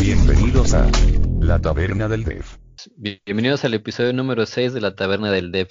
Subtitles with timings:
[0.00, 0.88] Bienvenidos a
[1.40, 2.44] La Taberna del Dev.
[2.96, 5.68] Bienvenidos al episodio número 6 de La Taberna del Dev.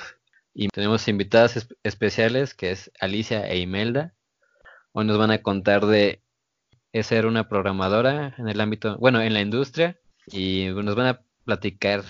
[0.54, 4.14] Y tenemos invitadas es- especiales que es Alicia e Imelda.
[4.92, 6.22] Hoy nos van a contar de
[7.02, 9.98] ser una programadora en el ámbito, bueno, en la industria
[10.28, 12.04] y nos van a platicar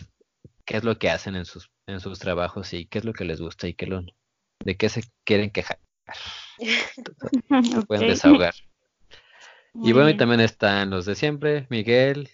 [0.65, 3.25] qué es lo que hacen en sus en sus trabajos y qué es lo que
[3.25, 4.01] les gusta y qué lo
[4.63, 5.79] de qué se quieren quejar.
[7.87, 8.53] Pueden desahogar.
[9.73, 12.29] Y bueno, y también están los de siempre, Miguel,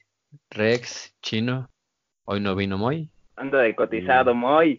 [0.50, 1.70] Rex, Chino.
[2.26, 3.10] Hoy no vino Moy.
[3.36, 4.78] Ando de cotizado, muy.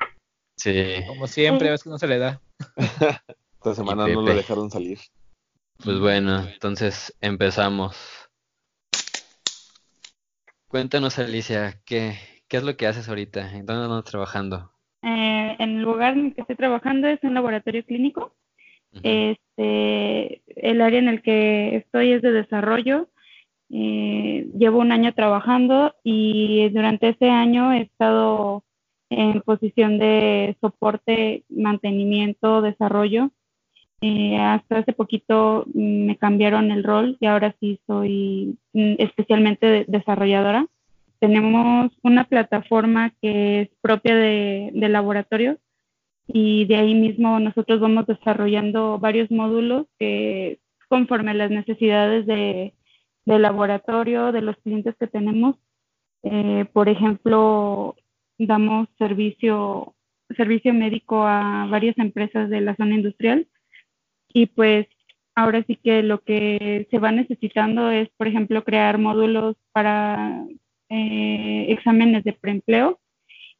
[0.56, 2.40] Sí, Como siempre, ves que no se le da.
[3.54, 4.98] Esta semana no lo dejaron salir.
[5.82, 7.96] pues bueno, entonces empezamos.
[10.66, 13.56] Cuéntanos, Alicia, ¿qué, qué es lo que haces ahorita?
[13.56, 14.72] ¿En dónde andas trabajando?
[15.02, 18.34] Eh, en el lugar en el que estoy trabajando es un laboratorio clínico.
[19.02, 23.08] Este, el área en el que estoy es de desarrollo.
[23.70, 28.64] Eh, llevo un año trabajando y durante ese año he estado
[29.10, 33.30] en posición de soporte, mantenimiento, desarrollo.
[34.00, 39.84] Eh, hasta hace poquito me cambiaron el rol y ahora sí soy mm, especialmente de-
[39.88, 40.66] desarrolladora.
[41.18, 45.58] Tenemos una plataforma que es propia de, del laboratorio
[46.28, 52.74] y de ahí mismo nosotros vamos desarrollando varios módulos que conforme a las necesidades de,
[53.24, 55.56] del laboratorio, de los clientes que tenemos.
[56.22, 57.96] Eh, por ejemplo,
[58.38, 59.94] damos servicio,
[60.36, 63.48] servicio médico a varias empresas de la zona industrial
[64.28, 64.86] y pues
[65.34, 70.44] ahora sí que lo que se va necesitando es, por ejemplo, crear módulos para
[70.90, 73.00] eh, exámenes de preempleo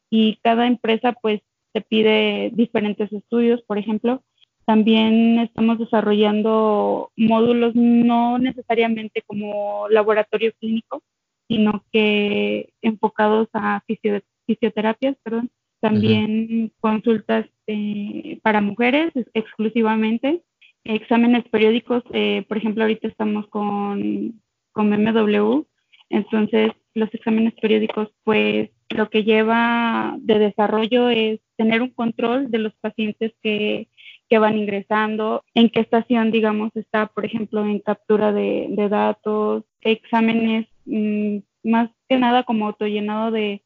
[0.09, 1.41] y cada empresa pues
[1.73, 4.23] te pide diferentes estudios, por ejemplo.
[4.65, 11.01] También estamos desarrollando módulos no necesariamente como laboratorio clínico,
[11.47, 15.49] sino que enfocados a fisio- fisioterapias, perdón.
[15.81, 20.41] También consultas eh, para mujeres ex- exclusivamente,
[20.83, 24.41] exámenes periódicos, eh, por ejemplo, ahorita estamos con,
[24.71, 25.65] con MW,
[26.09, 32.59] entonces los exámenes periódicos, pues lo que lleva de desarrollo es tener un control de
[32.59, 33.87] los pacientes que,
[34.29, 39.63] que van ingresando, en qué estación, digamos, está, por ejemplo, en captura de, de datos,
[39.81, 43.63] exámenes, mm, más que nada como autollenado de,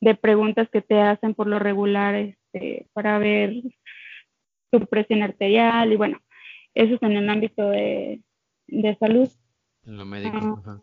[0.00, 3.54] de preguntas que te hacen por lo regular este, para ver
[4.70, 6.20] tu presión arterial y bueno,
[6.74, 8.20] eso es en el ámbito de,
[8.66, 9.28] de salud.
[9.84, 10.36] En lo médico.
[10.36, 10.80] Ah, ajá.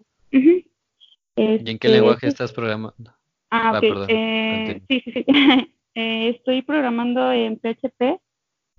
[1.39, 3.11] ¿Y en qué Este, lenguaje estás programando?
[3.51, 3.81] Ah, Ah, ok.
[3.81, 5.25] perdón, Eh, sí, sí, sí.
[5.95, 8.21] Eh, estoy programando en PHP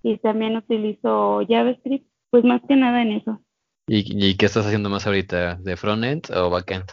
[0.04, 3.42] y también utilizo JavaScript, pues más que nada en eso.
[3.88, 5.56] ¿Y, y qué estás haciendo más ahorita?
[5.56, 6.86] ¿De frontend o backend?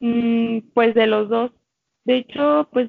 [0.00, 1.50] Mm, pues de los dos.
[2.04, 2.88] De hecho, pues,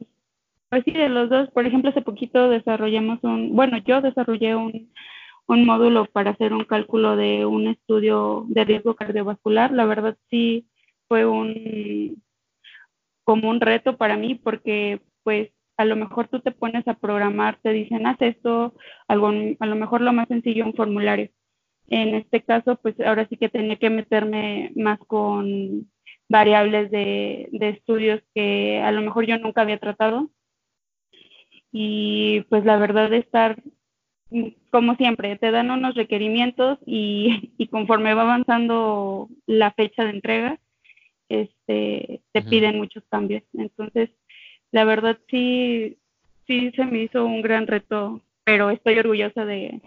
[0.70, 1.50] pues sí, de los dos.
[1.52, 4.92] Por ejemplo, hace poquito desarrollamos un, bueno, yo desarrollé un,
[5.48, 9.72] un módulo para hacer un cálculo de un estudio de riesgo cardiovascular.
[9.72, 10.68] La verdad sí
[11.08, 12.24] fue un,
[13.24, 17.60] como un reto para mí porque pues a lo mejor tú te pones a programar,
[17.62, 18.74] te dicen, haz esto,
[19.08, 21.30] algo, a lo mejor lo más sencillo, un formulario.
[21.88, 25.92] En este caso, pues ahora sí que tenía que meterme más con
[26.30, 30.30] variables de, de estudios que a lo mejor yo nunca había tratado.
[31.72, 33.62] Y pues la verdad de estar,
[34.72, 40.60] como siempre, te dan unos requerimientos y, y conforme va avanzando la fecha de entrega,
[41.30, 43.44] este, te piden muchos cambios.
[43.54, 44.10] Entonces,
[44.72, 45.98] la verdad sí,
[46.48, 49.82] sí se me hizo un gran reto, pero estoy orgullosa de,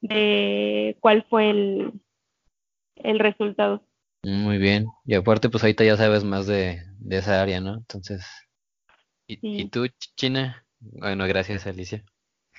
[0.00, 1.92] de cuál fue el,
[2.96, 3.82] el resultado.
[4.24, 4.86] Muy bien.
[5.04, 7.74] Y aparte, pues ahorita ya sabes más de, de esa área, ¿no?
[7.74, 8.24] Entonces,
[9.26, 9.68] ¿y, y Sí.
[9.68, 10.64] tú, Ch- China?
[10.80, 12.04] Bueno, gracias, Alicia.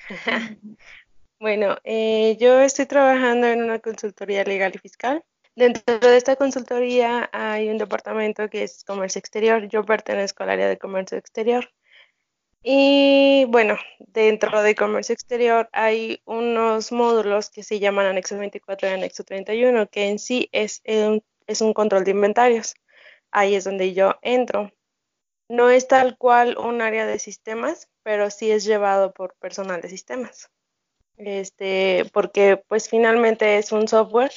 [1.40, 5.24] Bueno, eh, yo estoy trabajando en una consultoría legal y fiscal.
[5.56, 9.68] Dentro de esta consultoría hay un departamento que es comercio exterior.
[9.68, 11.70] Yo pertenezco al área de comercio exterior.
[12.64, 18.92] Y bueno, dentro de comercio exterior hay unos módulos que se llaman anexo 24 y
[18.94, 22.74] anexo 31, que en sí es un, es un control de inventarios.
[23.32, 24.72] Ahí es donde yo entro.
[25.50, 29.90] No es tal cual un área de sistemas, pero sí es llevado por personal de
[29.90, 30.50] sistemas.
[31.18, 34.32] Este, porque pues finalmente es un software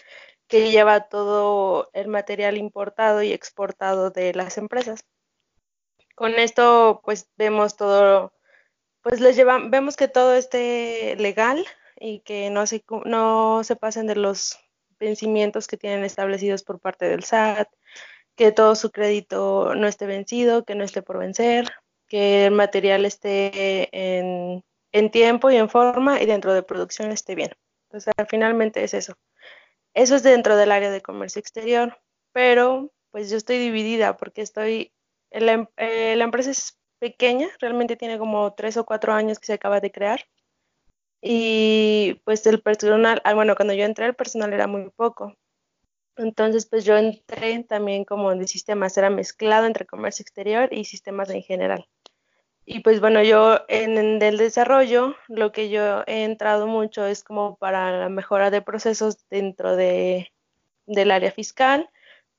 [0.49, 5.05] que lleva todo el material importado y exportado de las empresas.
[6.15, 8.33] Con esto pues vemos todo,
[9.03, 11.67] pues les llevan, vemos que todo esté legal
[11.99, 14.59] y que no se, pasen de los
[14.99, 17.69] vencimientos que tienen establecidos por parte del SAT,
[18.35, 21.71] que todo su crédito no esté vencido, que no esté por vencer,
[22.09, 27.35] que el material esté en, en tiempo y en forma y dentro de producción esté
[27.35, 27.51] bien.
[27.91, 29.15] O sea, finalmente es eso.
[29.97, 31.99] Eso es dentro del área de comercio exterior,
[32.33, 34.93] pero pues yo estoy dividida porque estoy,
[35.31, 39.47] la, em, eh, la empresa es pequeña, realmente tiene como tres o cuatro años que
[39.47, 40.21] se acaba de crear.
[41.23, 45.35] Y pues el personal, ah, bueno, cuando yo entré el personal era muy poco.
[46.17, 51.31] Entonces pues yo entré también como de sistemas, era mezclado entre comercio exterior y sistemas
[51.31, 51.87] en general.
[52.69, 57.57] Y pues bueno, yo en, el desarrollo lo que yo he entrado mucho es como
[57.57, 60.33] para la mejora de procesos dentro de,
[60.85, 61.89] del área fiscal,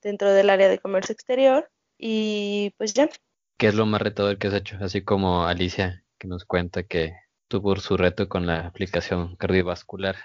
[0.01, 3.09] dentro del área de comercio exterior y pues ya.
[3.57, 4.77] ¿Qué es lo más retador que has hecho?
[4.81, 7.15] Así como Alicia que nos cuenta que
[7.47, 10.17] tuvo su reto con la aplicación cardiovascular.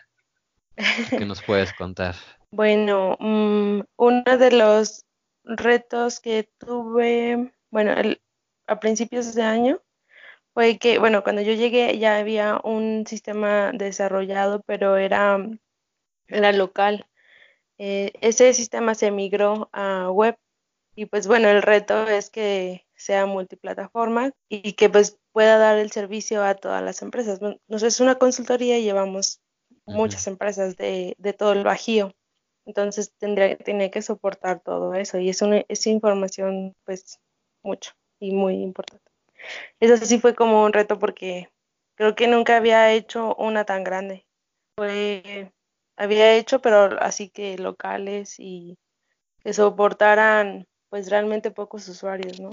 [0.76, 0.76] ¿Qué
[1.26, 2.16] nos puedes contar?
[2.52, 5.06] bueno, mm, uno de los
[5.44, 8.20] retos que tuve, bueno, el,
[8.66, 9.80] a principios de año
[10.54, 15.38] fue que, bueno, cuando yo llegué ya había un sistema desarrollado, pero era,
[16.28, 17.06] era local.
[17.78, 20.36] Eh, ese sistema se migró a web
[20.94, 25.90] y pues bueno, el reto es que sea multiplataforma y que pues pueda dar el
[25.90, 27.40] servicio a todas las empresas.
[27.40, 29.40] Nosotros es una consultoría y llevamos
[29.86, 32.12] muchas empresas de, de, todo el Bajío.
[32.66, 37.18] Entonces tendría, tiene que soportar todo eso y es, una, es información pues
[37.62, 39.11] mucho y muy importante.
[39.80, 41.50] Eso sí fue como un reto porque
[41.94, 44.26] creo que nunca había hecho una tan grande.
[44.76, 45.52] Fue,
[45.96, 48.78] había hecho, pero así que locales y
[49.40, 52.50] que soportaran pues realmente pocos usuarios, ¿no?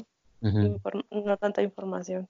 [1.12, 2.30] no tanta información.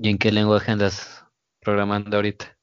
[0.00, 1.24] ¿Y en qué lenguaje andas
[1.60, 2.56] programando ahorita?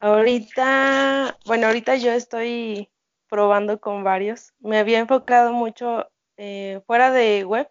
[0.00, 2.88] Ahorita, bueno, ahorita yo estoy
[3.28, 4.54] probando con varios.
[4.60, 7.68] Me había enfocado mucho eh, fuera de web,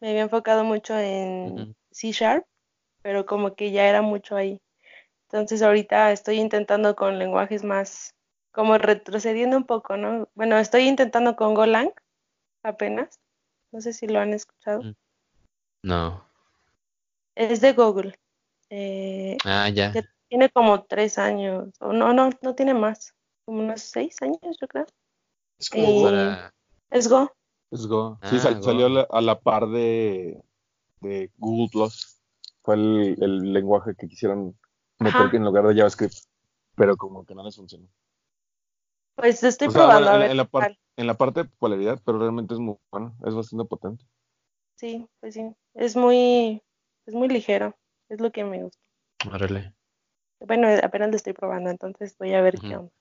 [0.00, 2.44] me había enfocado mucho en C Sharp,
[3.02, 4.60] pero como que ya era mucho ahí.
[5.28, 8.14] Entonces ahorita estoy intentando con lenguajes más,
[8.50, 10.28] como retrocediendo un poco, ¿no?
[10.34, 11.92] Bueno, estoy intentando con Golang
[12.64, 13.20] apenas.
[13.70, 14.82] No sé si lo han escuchado.
[14.82, 14.94] Mm.
[15.84, 16.24] No.
[17.36, 18.18] Es de Google.
[18.70, 19.92] Eh, ah, ya.
[20.28, 23.14] Tiene como tres años, o no, no, no tiene más,
[23.44, 24.86] como unos seis años, yo creo.
[25.60, 26.08] Es como
[26.90, 27.32] Es Go.
[27.70, 28.18] Es Go.
[28.24, 30.42] sí, ah, salió a la par de,
[31.04, 32.20] de Google Plus.
[32.62, 34.58] Fue el, lenguaje que quisieron
[34.98, 36.14] meter en lugar de JavaScript,
[36.76, 37.88] pero como que no les funcionó.
[39.16, 40.10] Pues estoy probando.
[40.22, 40.48] en, la
[40.96, 44.04] en, la parte de popularidad, pero realmente es muy bueno, es bastante potente.
[44.76, 46.62] Sí, pues sí, es muy,
[47.06, 47.76] es muy ligero,
[48.08, 48.82] es lo que me gusta.
[49.30, 49.72] Órale.
[50.40, 52.92] Bueno, apenas lo estoy probando, entonces voy a ver qué onda.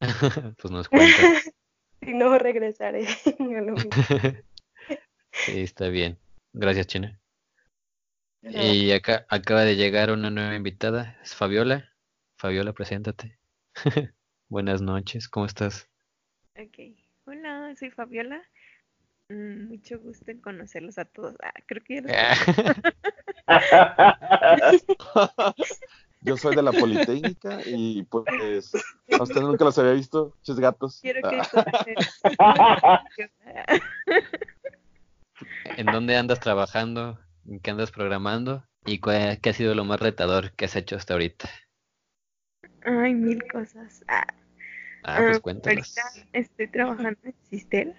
[0.60, 1.16] pues nos cuenta.
[2.02, 3.06] si no, regresaré.
[5.32, 6.18] sí, está bien.
[6.52, 7.20] Gracias, China.
[8.48, 11.92] Y acá acaba de llegar una nueva invitada, es Fabiola.
[12.36, 13.40] Fabiola, preséntate.
[14.48, 15.90] Buenas noches, ¿cómo estás?
[16.54, 16.78] Ok,
[17.24, 18.40] hola, soy Fabiola.
[19.28, 21.34] Mm, mucho gusto en conocerlos a todos.
[21.42, 22.36] Ah, creo que ya
[26.20, 28.24] Yo soy de la Politécnica y pues
[29.18, 31.00] a usted nunca los había visto, ches gatos.
[31.00, 31.42] Quiero que
[35.76, 37.18] ¿En dónde andas trabajando?
[37.48, 38.64] ¿En qué andas programando?
[38.84, 41.48] ¿Y cuál, qué ha sido lo más retador que has hecho hasta ahorita?
[42.84, 44.04] Ay, mil cosas.
[44.08, 44.26] Ah,
[45.04, 45.96] ah pues ah, cuéntanos.
[45.96, 47.94] Ahorita estoy trabajando en Sistel.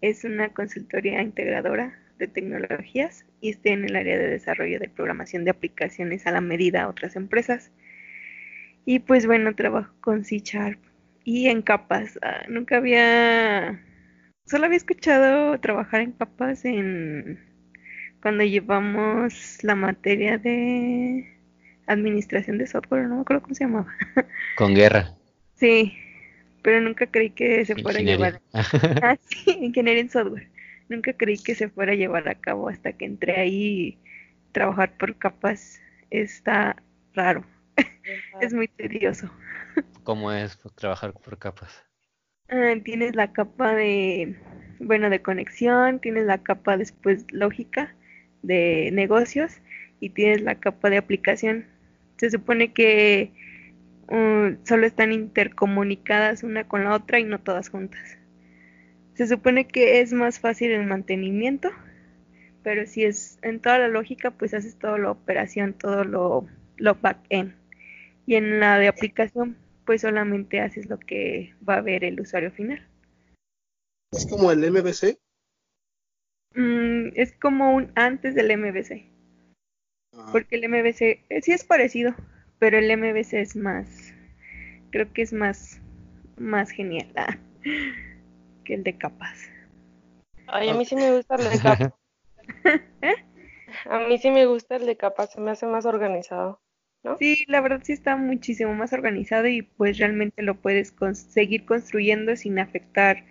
[0.00, 5.44] Es una consultoría integradora de tecnologías y estoy en el área de desarrollo de programación
[5.44, 7.72] de aplicaciones a la medida a otras empresas.
[8.86, 10.80] Y pues bueno, trabajo con C Sharp
[11.24, 12.18] y en capas.
[12.22, 13.82] Ah, nunca había,
[14.46, 17.47] solo había escuchado trabajar en capas en
[18.22, 21.38] cuando llevamos la materia de
[21.86, 23.94] administración de software, no me acuerdo cómo se llamaba.
[24.56, 25.14] Con guerra.
[25.54, 25.96] Sí,
[26.62, 28.40] pero nunca creí que se fuera a llevar.
[28.52, 30.48] ah, sí, ingeniería en software.
[30.88, 33.98] Nunca creí que se fuera a llevar a cabo hasta que entré ahí.
[34.52, 36.76] Trabajar por capas está
[37.14, 37.44] raro.
[38.40, 39.30] es muy tedioso.
[40.02, 41.84] ¿Cómo es trabajar por capas?
[42.48, 44.36] Ah, tienes la capa de,
[44.80, 47.94] bueno, de conexión, tienes la capa después lógica
[48.42, 49.60] de negocios
[50.00, 51.66] y tienes la capa de aplicación.
[52.16, 53.32] Se supone que
[54.08, 58.18] uh, solo están intercomunicadas una con la otra y no todas juntas.
[59.14, 61.70] Se supone que es más fácil el mantenimiento,
[62.62, 66.94] pero si es en toda la lógica, pues haces toda la operación, todo lo, lo
[66.94, 67.54] back-end.
[68.26, 72.52] Y en la de aplicación, pues solamente haces lo que va a ver el usuario
[72.52, 72.86] final.
[74.12, 75.18] ¿Es como el MVC?
[76.54, 79.10] Mm, es como un antes del MVC.
[80.12, 82.14] Ah, Porque el MVC eh, sí es parecido,
[82.58, 84.14] pero el MVC es más,
[84.92, 85.80] creo que es más,
[86.38, 87.38] más genial ah,
[88.64, 89.50] que el de capas.
[90.46, 91.92] Ay, a mí sí me gusta el de capas.
[93.86, 96.60] A mí sí me gusta el de capas, se me hace más organizado.
[97.18, 101.66] Sí, la verdad sí está muchísimo más organizado y pues realmente lo puedes con- seguir
[101.66, 103.24] construyendo sin afectar,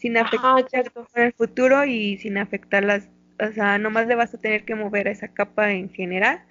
[0.00, 1.06] sin afectar Ajá, exacto.
[1.14, 4.74] en el futuro y sin afectar las, o sea, nomás le vas a tener que
[4.74, 6.42] mover a esa capa en general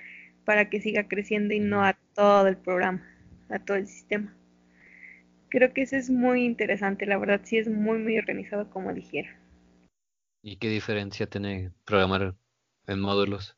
[0.45, 3.03] para que siga creciendo y no a todo el programa,
[3.49, 4.35] a todo el sistema.
[5.49, 9.33] Creo que eso es muy interesante, la verdad sí es muy muy organizado como dijeron.
[10.43, 12.35] ¿Y qué diferencia tiene programar
[12.85, 13.57] en módulos?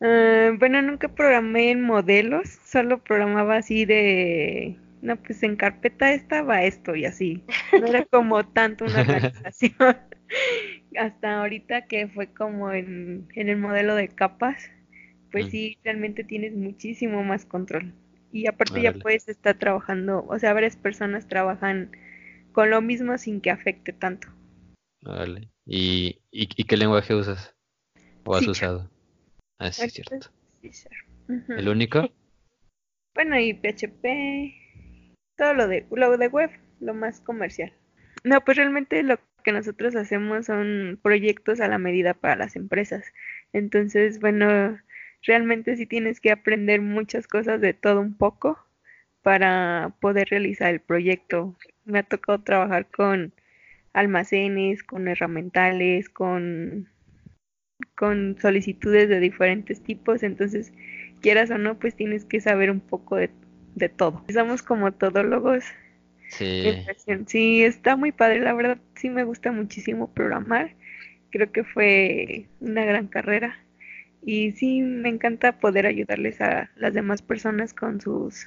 [0.00, 6.42] Ah, bueno, nunca programé en modelos, solo programaba así de, no, pues en carpeta esta
[6.42, 7.44] va esto y así.
[7.72, 9.96] No era como tanto una organización.
[10.98, 14.70] Hasta ahorita que fue como en, en el modelo de capas,
[15.30, 15.50] pues Mm.
[15.50, 17.92] sí, realmente tienes muchísimo más control.
[18.32, 21.90] Y aparte ya puedes estar trabajando, o sea, varias personas trabajan
[22.52, 24.28] con lo mismo sin que afecte tanto.
[25.02, 25.50] Vale.
[25.66, 27.54] ¿Y, y, y qué lenguaje usas?
[28.24, 28.50] ¿O has Sí.
[28.50, 28.90] usado?
[29.58, 30.30] Ah, sí, es cierto.
[30.62, 30.70] Sí.
[31.48, 32.08] ¿El único?
[33.14, 34.54] Bueno, y PHP,
[35.36, 36.50] todo lo de, lo de web,
[36.80, 37.72] lo más comercial.
[38.24, 43.12] No, pues realmente lo que nosotros hacemos son proyectos a la medida para las empresas.
[43.52, 44.78] Entonces, bueno,
[45.22, 48.58] realmente sí tienes que aprender muchas cosas de todo un poco
[49.22, 51.56] para poder realizar el proyecto.
[51.84, 53.32] Me ha tocado trabajar con
[53.92, 56.88] almacenes, con herramientales, con,
[57.96, 60.22] con solicitudes de diferentes tipos.
[60.22, 60.72] Entonces,
[61.20, 63.30] quieras o no, pues tienes que saber un poco de,
[63.74, 64.24] de todo.
[64.32, 65.64] Somos como todólogos
[66.36, 66.84] Sí.
[67.26, 70.74] Sí, está muy padre, la verdad, sí me gusta muchísimo programar.
[71.30, 73.56] Creo que fue una gran carrera
[74.22, 78.46] y sí me encanta poder ayudarles a las demás personas con sus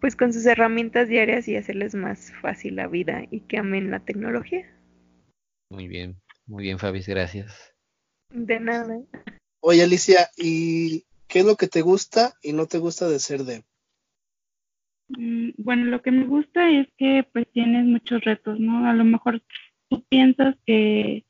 [0.00, 4.00] pues con sus herramientas diarias y hacerles más fácil la vida y que amen la
[4.00, 4.64] tecnología.
[5.70, 6.20] Muy bien.
[6.46, 7.74] Muy bien, Fabis, gracias.
[8.30, 9.00] De nada.
[9.60, 13.42] Oye, Alicia, ¿y qué es lo que te gusta y no te gusta de ser
[13.42, 13.64] dev?
[15.08, 18.86] Mm, Bueno, lo que me gusta es que pues tienes muchos retos, ¿no?
[18.88, 19.42] A lo mejor
[19.88, 21.24] tú piensas que,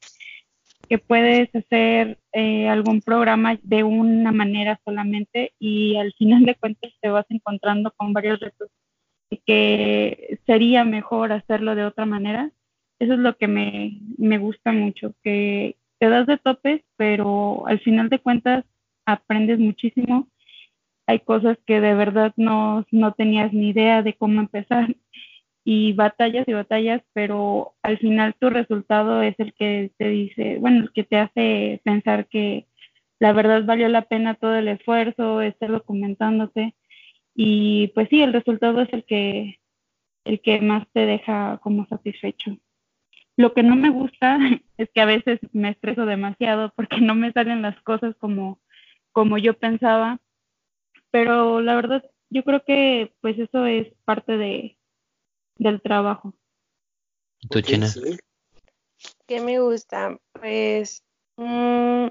[0.88, 6.92] que puedes hacer eh, algún programa de una manera solamente y al final de cuentas
[7.00, 8.70] te vas encontrando con varios retos
[9.30, 12.52] y que sería mejor hacerlo de otra manera.
[13.00, 17.80] Eso es lo que me, me gusta mucho, que te das de topes, pero al
[17.80, 18.64] final de cuentas
[19.06, 20.28] aprendes muchísimo
[21.08, 24.94] hay cosas que de verdad no, no tenías ni idea de cómo empezar.
[25.64, 30.82] Y batallas y batallas, pero al final tu resultado es el que te dice, bueno,
[30.82, 32.66] el que te hace pensar que
[33.20, 36.74] la verdad valió la pena todo el esfuerzo, estar documentándote.
[37.34, 39.60] Y pues sí, el resultado es el que,
[40.24, 42.58] el que más te deja como satisfecho.
[43.36, 44.38] Lo que no me gusta
[44.76, 48.60] es que a veces me estreso demasiado porque no me salen las cosas como,
[49.12, 50.20] como yo pensaba
[51.10, 54.78] pero la verdad yo creo que pues eso es parte de
[55.56, 56.34] del trabajo.
[57.50, 57.88] ¿Tú, China?
[59.26, 60.18] ¿Qué me gusta?
[60.32, 61.04] Pues
[61.36, 62.06] mm,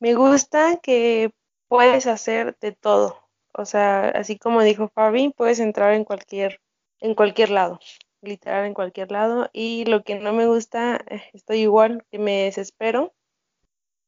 [0.00, 1.32] me gusta que
[1.68, 3.28] puedes hacer de todo.
[3.52, 6.60] O sea, así como dijo Fabi, puedes entrar en cualquier,
[7.00, 7.80] en cualquier lado,
[8.22, 9.50] literal en cualquier lado.
[9.52, 13.14] Y lo que no me gusta, eh, estoy igual, que me desespero.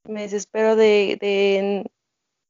[0.04, 1.90] Me desespero de, de,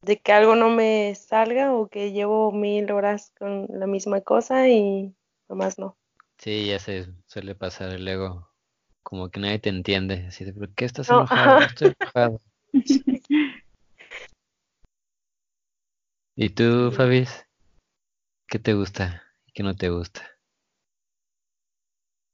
[0.03, 4.69] de que algo no me salga o que llevo mil horas con la misma cosa
[4.69, 5.15] y
[5.49, 5.97] nomás no.
[6.39, 8.51] Sí, ya se suele pasar el ego.
[9.03, 10.27] Como que nadie te entiende.
[10.29, 11.61] Así de, ¿por qué estás No, enojado?
[11.67, 12.41] Estoy enojado.
[16.35, 17.47] ¿Y tú, Fabis?
[18.49, 20.21] ¿Qué te gusta y qué no te gusta?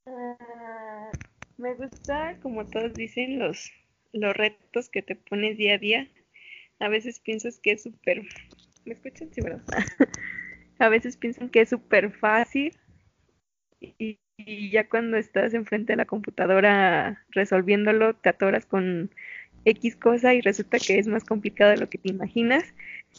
[0.06, 1.10] Ah,
[1.58, 3.70] me gusta, como todos dicen, los,
[4.12, 6.08] los retos que te pones día a día.
[6.78, 8.22] A veces piensas que es súper...
[8.84, 9.30] ¿Me escuchan?
[9.32, 9.62] Sí, ¿verdad?
[10.78, 12.76] a veces piensan que es súper fácil
[13.80, 19.10] y, y ya cuando estás enfrente de la computadora resolviéndolo, te atoras con
[19.64, 22.74] X cosa y resulta que es más complicado de lo que te imaginas.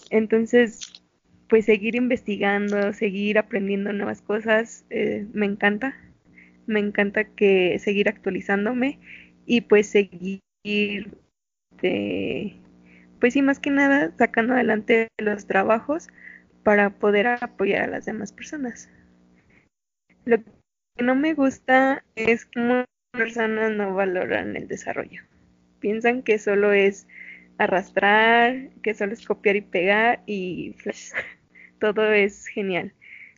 [0.09, 1.03] Entonces,
[1.49, 5.95] pues seguir investigando, seguir aprendiendo nuevas cosas, eh, me encanta.
[6.65, 8.99] Me encanta que seguir actualizándome
[9.45, 10.41] y pues seguir
[11.81, 12.55] de,
[13.19, 16.07] pues sí, más que nada sacando adelante los trabajos
[16.63, 18.89] para poder apoyar a las demás personas.
[20.25, 25.23] Lo que no me gusta es cómo personas no valoran el desarrollo.
[25.79, 27.07] Piensan que solo es
[27.57, 31.11] arrastrar, que solo es copiar y pegar y flash.
[31.79, 32.93] Todo es genial.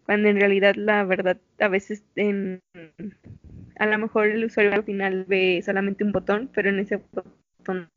[0.05, 2.03] Cuando en realidad la verdad a veces
[3.77, 7.89] a lo mejor el usuario al final ve solamente un botón, pero en ese botón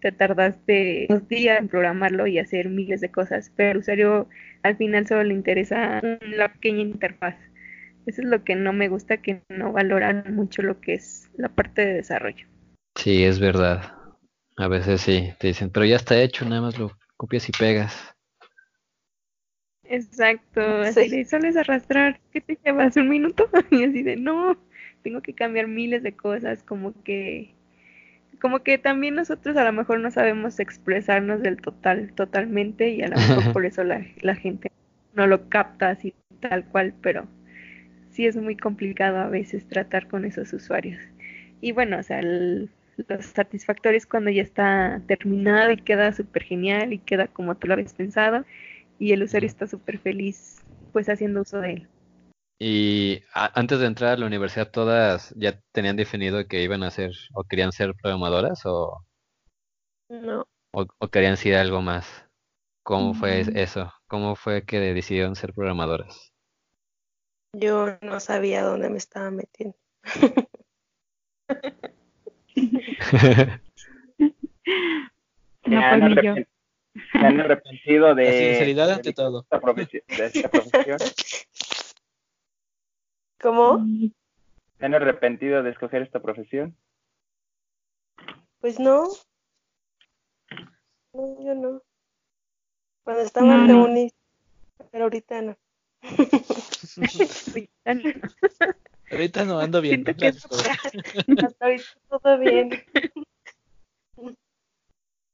[0.00, 4.28] te tardaste dos días en programarlo y hacer miles de cosas, pero al usuario
[4.62, 7.36] al final solo le interesa la pequeña interfaz.
[8.06, 11.48] Eso es lo que no me gusta, que no valoran mucho lo que es la
[11.48, 12.46] parte de desarrollo.
[12.96, 13.94] Sí, es verdad.
[14.56, 18.14] A veces sí, te dicen, pero ya está hecho, nada más lo copias y pegas.
[19.84, 22.96] Exacto, así de solo es arrastrar, ¿qué te llevas?
[22.96, 23.48] ¿Un minuto?
[23.70, 24.56] Y así de, no,
[25.02, 27.54] tengo que cambiar miles de cosas, como que,
[28.40, 33.08] como que también nosotros a lo mejor no sabemos expresarnos del total, totalmente, y a
[33.08, 34.70] lo mejor por eso la, la gente
[35.14, 37.26] no lo capta así tal cual, pero
[38.10, 40.98] sí es muy complicado a veces tratar con esos usuarios.
[41.60, 42.70] Y bueno, o sea, el,
[43.08, 47.74] los satisfactorios cuando ya está terminado y queda súper genial y queda como tú lo
[47.74, 48.44] habías pensado
[48.98, 51.88] y el usuario está súper feliz pues haciendo uso de él.
[52.62, 57.12] Y antes de entrar a la universidad todas ya tenían definido que iban a ser
[57.32, 59.02] o querían ser programadoras o
[60.10, 62.26] no o, querían ser algo más.
[62.82, 63.56] ¿Cómo fue mm.
[63.56, 63.92] eso?
[64.08, 66.32] ¿Cómo fue que decidieron ser programadoras?
[67.52, 69.76] Yo no sabía dónde me estaba metiendo.
[75.66, 76.34] no, pues yo.
[77.12, 79.42] ¿Se han arrepentido de, la sinceridad ante todo.
[79.42, 79.48] De
[80.26, 80.98] esta profesión?
[83.40, 83.84] ¿Cómo?
[84.78, 86.76] ¿Se han arrepentido de escoger esta profesión?
[88.60, 89.08] Pues no.
[91.12, 91.82] No, yo no.
[93.02, 94.12] Cuando estaba en la uni,
[94.90, 95.56] pero ahorita no.
[99.10, 100.04] ahorita no ando bien.
[100.08, 102.70] Hasta ahorita todo bien.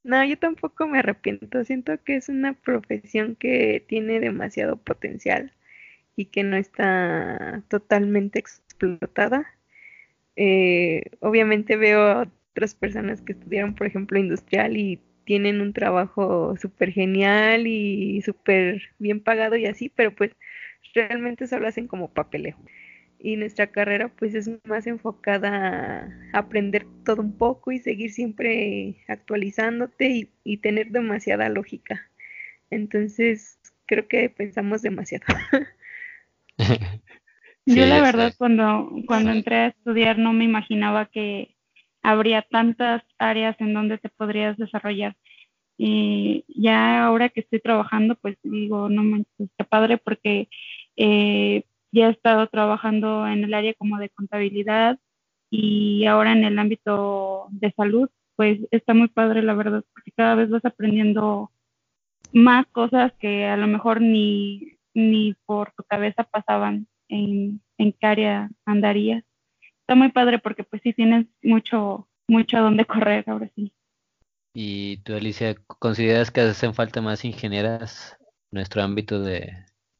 [0.04, 1.64] No, yo tampoco me arrepiento.
[1.64, 5.52] Siento que es una profesión que tiene demasiado potencial
[6.16, 9.46] y que no está totalmente explotada.
[10.36, 16.92] Eh, obviamente veo otras personas que estudiaron, por ejemplo, industrial y tienen un trabajo súper
[16.92, 20.32] genial y súper bien pagado y así, pero pues
[20.94, 22.56] realmente solo hacen como papeleo
[23.18, 28.96] y nuestra carrera pues es más enfocada a aprender todo un poco y seguir siempre
[29.08, 32.08] actualizándote y, tener demasiada lógica.
[32.70, 35.24] Entonces creo que pensamos demasiado.
[37.66, 41.56] Yo la verdad cuando, cuando entré a estudiar no me imaginaba que
[42.02, 45.16] habría tantas áreas en donde te podrías desarrollar.
[45.76, 50.48] Y ya ahora que estoy trabajando, pues digo, no me está padre porque
[50.96, 54.98] eh, ya he estado trabajando en el área como de contabilidad
[55.50, 60.34] y ahora en el ámbito de salud, pues está muy padre la verdad, porque cada
[60.36, 61.50] vez vas aprendiendo
[62.32, 68.06] más cosas que a lo mejor ni, ni por tu cabeza pasaban en, en qué
[68.06, 69.22] área andarías.
[69.80, 73.72] Está muy padre porque pues sí tienes mucho, mucho a dónde correr ahora sí.
[74.54, 78.16] ¿Y tú, Alicia, consideras que hacen falta más ingenieras
[78.50, 79.52] en nuestro ámbito de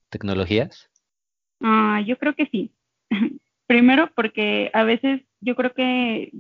[0.09, 0.91] tecnologías?
[1.61, 2.73] Ah, yo creo que sí.
[3.67, 6.33] Primero porque a veces yo creo que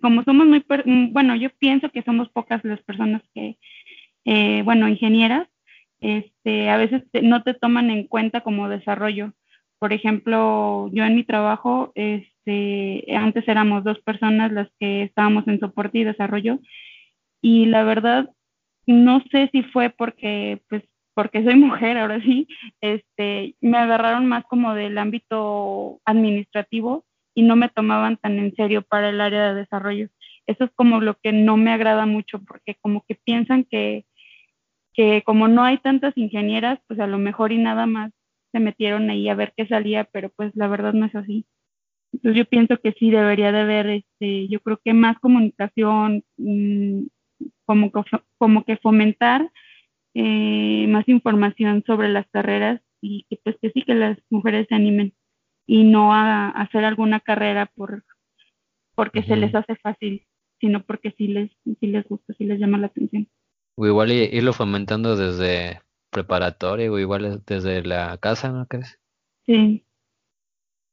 [0.00, 3.58] como somos muy, mm, bueno, yo pienso que somos pocas las personas que,
[4.24, 5.48] eh, bueno, ingenieras,
[6.02, 9.32] este, a veces no te toman en cuenta como desarrollo.
[9.78, 15.60] Por ejemplo, yo en mi trabajo, este, antes éramos dos personas las que estábamos en
[15.60, 16.58] soporte y desarrollo,
[17.40, 18.30] y la verdad,
[18.86, 20.82] no sé si fue porque pues
[21.14, 22.46] porque soy mujer ahora sí,
[22.80, 28.82] este, me agarraron más como del ámbito administrativo y no me tomaban tan en serio
[28.82, 30.08] para el área de desarrollo.
[30.46, 34.04] Eso es como lo que no me agrada mucho porque como que piensan que,
[34.94, 38.12] que como no hay tantas ingenieras, pues a lo mejor y nada más
[38.52, 41.46] se metieron ahí a ver qué salía, pero pues la verdad no es así.
[42.12, 47.04] Entonces yo pienso que sí debería de haber, este, yo creo que más comunicación, mmm,
[47.64, 47.90] como,
[48.38, 49.50] como que fomentar
[50.14, 54.74] eh, más información sobre las carreras y que pues que sí que las mujeres se
[54.74, 55.14] animen
[55.66, 58.04] y no a, hacer alguna carrera por
[58.94, 60.26] porque se les hace fácil,
[60.60, 61.50] sino porque sí les,
[61.80, 63.26] sí les gusta, sí les llama la atención.
[63.76, 65.80] O igual irlo fomentando desde
[66.10, 68.98] preparatoria o igual desde la casa, ¿no crees?
[69.46, 69.84] Sí.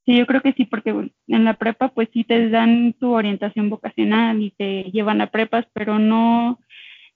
[0.06, 3.70] Sí, yo creo que sí, porque en la prepa pues sí te dan tu orientación
[3.70, 6.60] vocacional y te llevan a prepas, pero no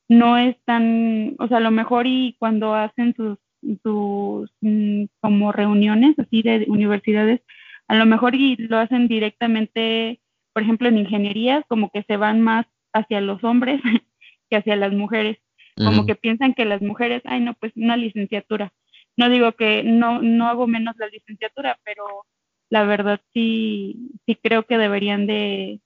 [0.10, 3.40] no es tan, o sea, a lo mejor y cuando hacen sus
[3.84, 7.42] sus mm, como reuniones así de universidades,
[7.88, 10.22] a lo mejor y lo hacen directamente,
[10.54, 13.82] por ejemplo, en ingenierías, como que se van más hacia los hombres
[14.50, 15.38] que hacia las mujeres,
[15.76, 18.74] como que piensan que las mujeres, ay no, pues una licenciatura.
[19.18, 22.26] No digo que no, no hago menos la licenciatura, pero
[22.70, 25.80] la verdad sí, sí creo que deberían de,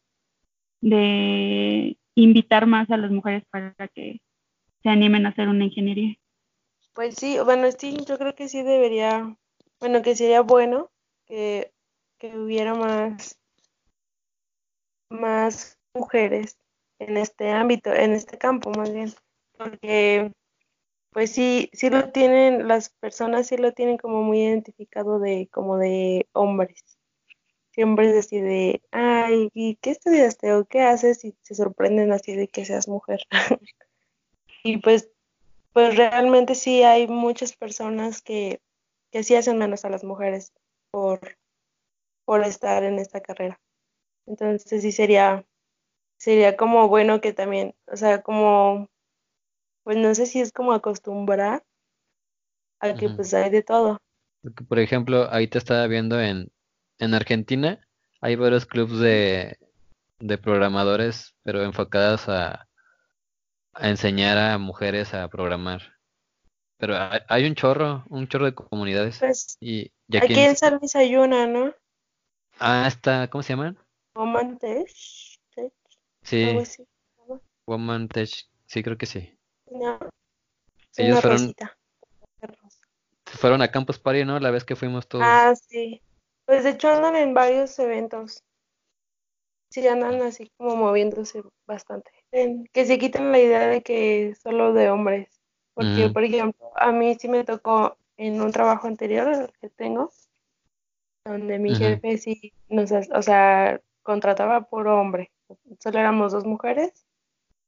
[0.81, 4.21] de invitar más a las mujeres para que
[4.83, 6.15] se animen a hacer una ingeniería.
[6.93, 9.37] Pues sí, bueno, sí, yo creo que sí debería,
[9.79, 10.89] bueno, que sería bueno
[11.25, 11.71] que,
[12.17, 13.39] que hubiera más,
[15.09, 16.57] más mujeres
[16.99, 19.13] en este ámbito, en este campo más bien,
[19.57, 20.31] porque
[21.11, 25.77] pues sí, sí lo tienen, las personas sí lo tienen como muy identificado de, como
[25.77, 26.83] de hombres.
[27.71, 31.25] Siempre es así de, ay, ¿y qué estudiaste o qué haces?
[31.25, 33.21] Y se sorprenden así de que seas mujer.
[34.63, 35.09] y pues,
[35.73, 38.61] pues realmente sí hay muchas personas que,
[39.11, 40.53] que sí hacen menos a las mujeres
[40.91, 41.37] por,
[42.25, 43.59] por estar en esta carrera.
[44.27, 45.45] Entonces sí sería,
[46.17, 48.89] sería como bueno que también, o sea, como,
[49.87, 51.63] pues no sé si es como acostumbrar
[52.79, 53.99] a que pues hay de todo.
[54.41, 56.51] Porque, por ejemplo, ahorita estaba viendo en,
[56.99, 57.79] en Argentina,
[58.21, 59.57] hay varios clubes de,
[60.19, 62.67] de programadores, pero enfocados a,
[63.73, 65.93] a enseñar a mujeres a programar.
[66.77, 69.19] Pero hay, hay un chorro, un chorro de comunidades.
[69.19, 71.73] Pues Y, y aquí aquí en- San Luis hay una, ¿no?
[72.59, 73.77] ah, está, ¿cómo se llaman?
[74.15, 74.91] Woman Tech,
[75.55, 75.71] Tech,
[76.23, 76.63] Sí.
[77.67, 78.31] Woman Tech,
[78.65, 79.36] sí, creo que sí.
[79.71, 79.99] No,
[80.97, 81.77] Ellos una fueron, rosita.
[83.25, 84.39] fueron a Campus Party, ¿no?
[84.39, 85.25] La vez que fuimos todos.
[85.25, 86.01] Ah, sí.
[86.45, 88.43] Pues de hecho andan en varios eventos.
[89.69, 92.11] Sí, andan así como moviéndose bastante.
[92.31, 95.41] En- que se quiten la idea de que solo de hombres.
[95.73, 96.13] Porque, Ujú.
[96.13, 100.09] por ejemplo, a mí sí me tocó en un trabajo anterior que tengo,
[101.25, 105.31] donde mi jefe sí nos, o sea, contrataba por hombre.
[105.79, 107.06] Solo éramos dos mujeres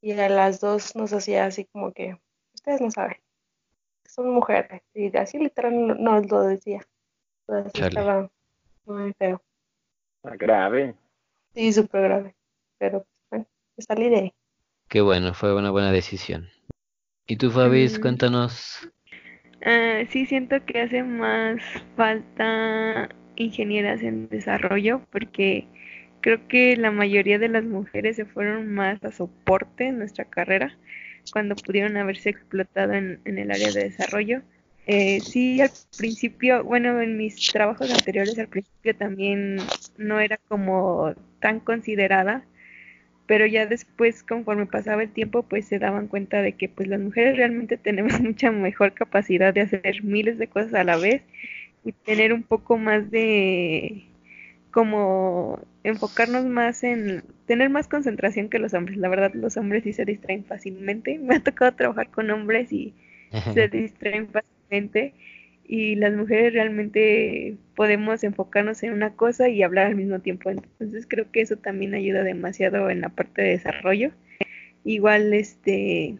[0.00, 2.18] y a las dos nos hacía así como que,
[2.54, 3.16] ustedes no saben,
[4.06, 4.82] son mujeres.
[4.94, 6.80] Y así literal no- nos lo decía.
[7.46, 7.88] Entonces Chale.
[7.88, 8.30] estaba
[8.86, 9.42] muy feo.
[10.22, 10.94] Está grave.
[11.54, 12.34] Sí, súper grave.
[12.78, 14.34] Pero bueno, me salí de ahí.
[14.88, 16.48] Qué bueno, fue una buena decisión.
[17.26, 18.02] ¿Y tú, Fabis, Mm.
[18.02, 18.88] cuéntanos?
[19.64, 21.62] Ah, sí, siento que hace más
[21.96, 25.66] falta ingenieras en desarrollo porque
[26.20, 30.76] creo que la mayoría de las mujeres se fueron más a soporte en nuestra carrera
[31.32, 34.42] cuando pudieron haberse explotado en, el área de desarrollo.
[34.86, 39.58] Eh, sí, al principio, bueno, en mis trabajos anteriores al principio también
[39.98, 42.44] no era como tan considerada,
[43.26, 47.00] pero ya después, conforme pasaba el tiempo, pues se daban cuenta de que pues las
[47.00, 51.22] mujeres realmente tenemos mucha mejor capacidad de hacer miles de cosas a la vez
[51.84, 54.06] y tener un poco más de
[54.70, 58.98] como enfocarnos más en tener más concentración que los hombres.
[58.98, 61.18] La verdad, los hombres sí se distraen fácilmente.
[61.22, 62.94] Me ha tocado trabajar con hombres y
[63.54, 65.14] se distraen fácilmente
[65.72, 70.50] y las mujeres realmente podemos enfocarnos en una cosa y hablar al mismo tiempo.
[70.50, 74.10] Entonces creo que eso también ayuda demasiado en la parte de desarrollo.
[74.82, 76.16] Igual este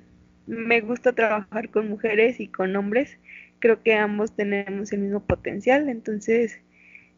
[0.46, 3.18] me gusta trabajar con mujeres y con hombres.
[3.58, 6.60] Creo que ambos tenemos el mismo potencial, entonces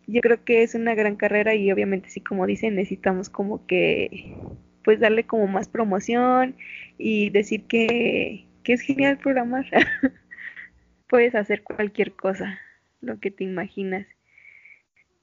[0.07, 4.35] yo creo que es una gran carrera y obviamente sí como dicen necesitamos como que
[4.83, 6.57] pues darle como más promoción
[6.99, 9.67] y decir que, que es genial programar.
[11.09, 12.59] Puedes hacer cualquier cosa,
[13.01, 14.07] lo que te imaginas.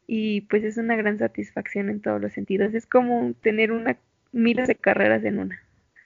[0.08, 2.74] Y pues es una gran satisfacción en todos los sentidos.
[2.74, 3.98] Es como tener una
[4.32, 5.62] miles de carreras en una.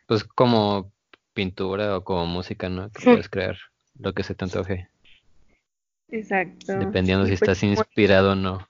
[0.07, 0.91] Pues como
[1.33, 2.91] pintura o como música, ¿no?
[2.91, 3.57] Que puedes crear
[3.99, 4.87] lo que se te antoje,
[6.09, 6.77] Exacto.
[6.77, 8.67] dependiendo si pues estás inspirado o no.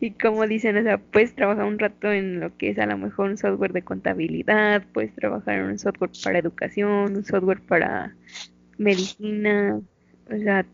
[0.00, 2.96] Y como dicen, o sea, puedes trabajar un rato en lo que es a lo
[2.96, 8.14] mejor un software de contabilidad, puedes trabajar en un software para educación, un software para
[8.76, 9.80] medicina,
[10.30, 10.64] o sea,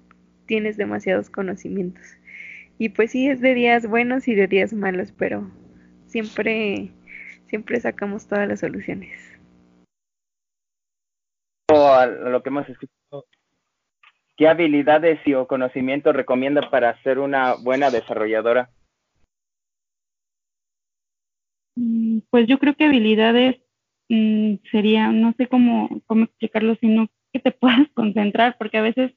[0.47, 2.05] tienes demasiados conocimientos.
[2.77, 5.51] Y pues sí, es de días buenos y de días malos, pero
[6.07, 6.91] siempre,
[7.49, 9.17] siempre sacamos todas las soluciones.
[11.73, 13.25] O a lo que hemos escuchado,
[14.37, 18.70] ¿qué habilidades y o conocimientos recomienda para ser una buena desarrolladora?
[21.77, 23.57] Mm, Pues yo creo que habilidades
[24.09, 29.12] mm, sería, no sé cómo, cómo explicarlo, sino que te puedas concentrar, porque a veces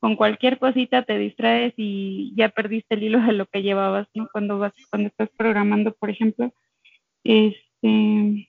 [0.00, 4.28] con cualquier cosita te distraes y ya perdiste el hilo de lo que llevabas, ¿no?
[4.32, 6.52] Cuando vas, cuando estás programando, por ejemplo,
[7.24, 8.48] este,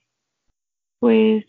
[1.00, 1.46] pues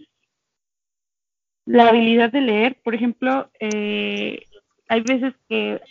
[1.68, 4.40] la habilidad de leer, por ejemplo, eh,
[4.88, 5.82] hay veces que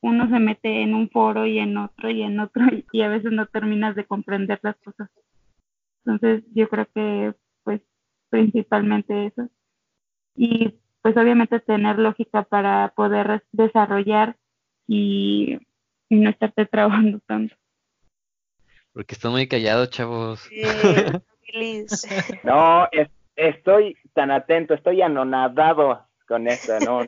[0.00, 3.32] uno se mete en un foro y en otro y en otro y a veces
[3.32, 5.10] no terminas de comprender las cosas.
[6.04, 7.80] Entonces yo creo que pues
[8.30, 9.48] principalmente eso.
[10.36, 14.36] Y pues obviamente tener lógica para poder desarrollar
[14.86, 15.58] y,
[16.10, 17.56] no estarte trabajando tanto.
[18.92, 20.48] Porque están muy callados, chavos.
[22.44, 22.88] no,
[23.34, 27.06] estoy tan atento, estoy anonadado con esto, no.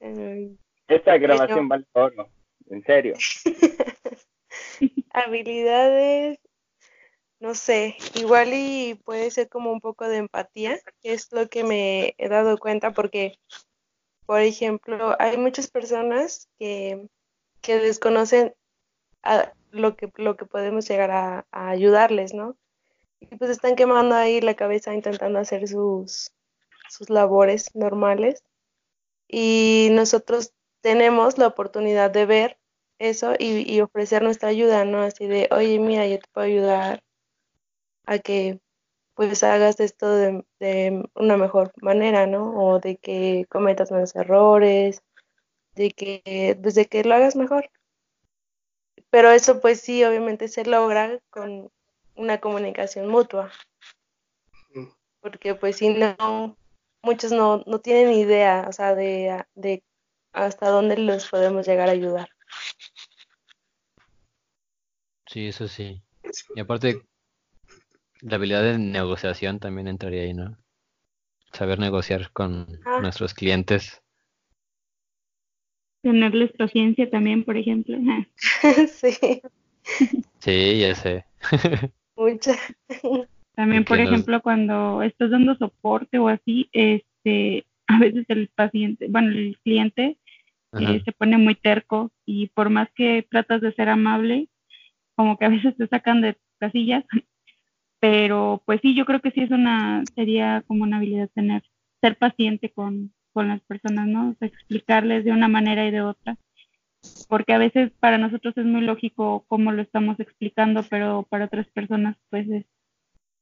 [0.88, 2.28] Esta grabación vale oro,
[2.70, 3.14] en serio.
[5.10, 6.38] Habilidades,
[7.40, 11.64] no sé, igual y puede ser como un poco de empatía, que es lo que
[11.64, 13.38] me he dado cuenta porque,
[14.26, 17.06] por ejemplo, hay muchas personas que,
[17.62, 18.54] que desconocen
[19.22, 22.56] a lo que, lo que podemos llegar a, a ayudarles, ¿no?
[23.20, 26.32] Y pues están quemando ahí la cabeza intentando hacer sus,
[26.88, 28.44] sus labores normales.
[29.28, 32.58] Y nosotros tenemos la oportunidad de ver
[32.98, 35.02] eso y, ofrecer nuestra ayuda, ¿no?
[35.02, 37.02] Así de, oye, mira, yo te puedo ayudar
[38.06, 38.60] a que
[39.14, 42.54] pues hagas esto de, una mejor manera, ¿no?
[42.58, 45.02] O de que cometas menos errores,
[45.74, 47.70] de que, pues, que lo hagas mejor.
[49.10, 51.70] Pero eso pues sí, obviamente se logra con
[52.16, 53.50] una comunicación mutua.
[55.20, 56.56] Porque pues si no,
[57.02, 59.82] muchos no, no tienen idea, o sea, de, de
[60.32, 62.28] hasta dónde los podemos llegar a ayudar.
[65.26, 66.02] Sí, eso sí.
[66.54, 67.02] Y aparte,
[68.20, 70.56] la habilidad de negociación también entraría ahí, ¿no?
[71.52, 73.00] Saber negociar con ah.
[73.00, 74.02] nuestros clientes.
[76.02, 77.96] Tenerles paciencia también, por ejemplo.
[78.92, 79.42] sí.
[80.40, 81.24] Sí, ya sé.
[82.16, 82.52] Mucha.
[83.54, 89.30] También, por ejemplo, cuando estás dando soporte o así, este, a veces el paciente, bueno,
[89.30, 90.18] el cliente
[90.78, 94.48] eh, se pone muy terco y por más que tratas de ser amable,
[95.14, 97.04] como que a veces te sacan de casillas,
[98.00, 101.62] pero pues sí, yo creo que sí es una, sería como una habilidad tener,
[102.02, 104.36] ser paciente con, con las personas, ¿no?
[104.40, 106.36] explicarles de una manera y de otra,
[107.28, 111.66] porque a veces para nosotros es muy lógico cómo lo estamos explicando, pero para otras
[111.68, 112.64] personas pues es,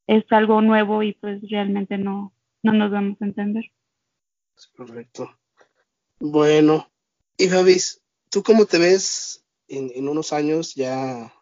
[0.07, 3.65] es algo nuevo y pues realmente no, no nos vamos a entender.
[4.77, 5.31] Correcto.
[6.21, 6.91] Bueno,
[7.37, 11.33] y Javis, ¿tú cómo te ves en, unos años ya,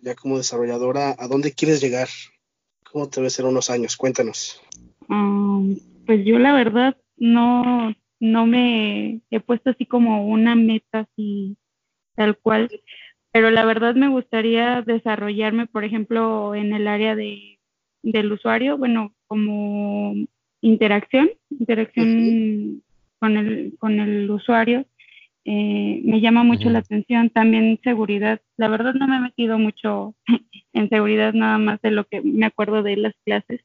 [0.00, 1.16] ya como desarrolladora?
[1.18, 2.08] ¿A dónde quieres llegar?
[2.90, 3.96] ¿Cómo te ves en unos años?
[3.96, 4.60] Cuéntanos.
[5.08, 11.56] Um, pues yo la verdad no, no me he puesto así como una meta así
[12.14, 12.70] tal cual,
[13.32, 17.58] pero la verdad me gustaría desarrollarme, por ejemplo, en el área de,
[18.02, 20.14] del usuario, bueno, como
[20.60, 22.82] interacción, interacción
[23.18, 24.86] con, el, con el usuario
[25.44, 27.30] eh, me llama mucho la atención.
[27.30, 28.40] También seguridad.
[28.56, 30.14] La verdad no me he metido mucho
[30.72, 33.60] en seguridad, nada más de lo que me acuerdo de las clases,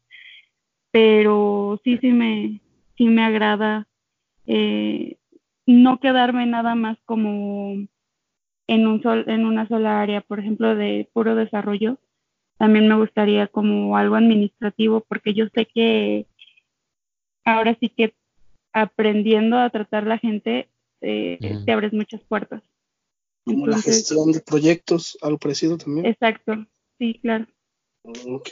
[0.91, 2.59] pero sí, sí me,
[2.97, 3.87] sí me agrada
[4.47, 5.17] eh,
[5.65, 7.87] no quedarme nada más como
[8.67, 11.99] en, un sol, en una sola área, por ejemplo, de puro desarrollo.
[12.57, 16.25] También me gustaría como algo administrativo, porque yo sé que
[17.45, 18.15] ahora sí que
[18.73, 20.69] aprendiendo a tratar la gente
[21.01, 22.63] eh, te abres muchas puertas.
[23.43, 26.05] Como la gestión de proyectos, algo parecido también.
[26.05, 26.65] Exacto,
[26.97, 27.45] sí, claro.
[28.03, 28.49] Ok.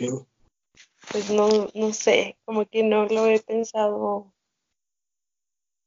[1.11, 4.33] Pues no, no sé, como que no lo he pensado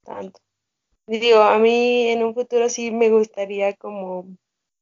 [0.09, 0.41] tanto.
[1.07, 4.27] Digo, a mí en un futuro sí me gustaría como,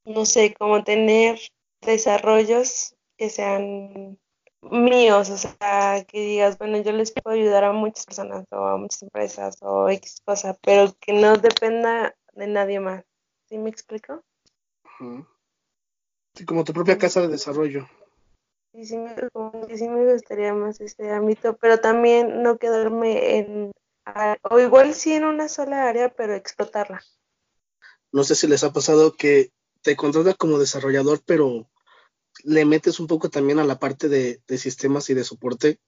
[0.05, 1.39] no sé, como tener
[1.83, 4.19] desarrollos que sean
[4.63, 8.77] míos, o sea, que digas, bueno, yo les puedo ayudar a muchas personas o a
[8.77, 13.05] muchas empresas o X cosa, pero que no dependa de nadie más.
[13.49, 14.25] ¿Sí me explico?
[16.35, 17.87] Sí, como tu propia casa de desarrollo.
[18.73, 19.15] Sí, sí me,
[19.77, 23.73] sí me gustaría más este ámbito, pero también no quedarme en,
[24.43, 27.03] o igual sí en una sola área, pero explotarla.
[28.13, 29.51] No sé si les ha pasado que
[29.83, 31.69] te contratas como desarrollador, pero
[32.45, 35.81] le metes un poco también a la parte de, sistemas y de soporte,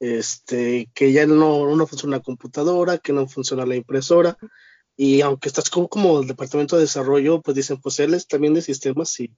[0.00, 4.36] este, que ya no, no funciona la computadora, que no funciona la impresora,
[4.96, 8.54] y aunque estás como, como el departamento de desarrollo, pues dicen, pues él es también
[8.54, 9.32] de sistemas y,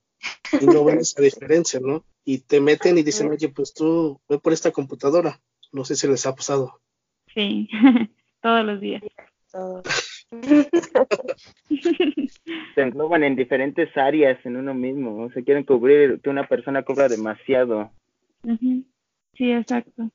[0.60, 2.04] no ven esa diferencia, ¿no?
[2.24, 5.40] Y te meten y dicen, oye, pues tú ve por esta computadora.
[5.72, 6.80] No sé si les ha pasado.
[7.34, 7.68] Sí,
[8.40, 9.02] todos los días.
[12.74, 15.30] Se engloban en diferentes áreas en uno mismo.
[15.32, 17.90] Se quieren cubrir que una persona cobra demasiado.
[19.34, 20.10] Sí, exacto.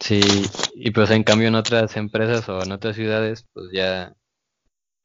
[0.00, 0.20] Sí,
[0.74, 4.14] y pues en cambio en otras empresas o en otras ciudades, pues ya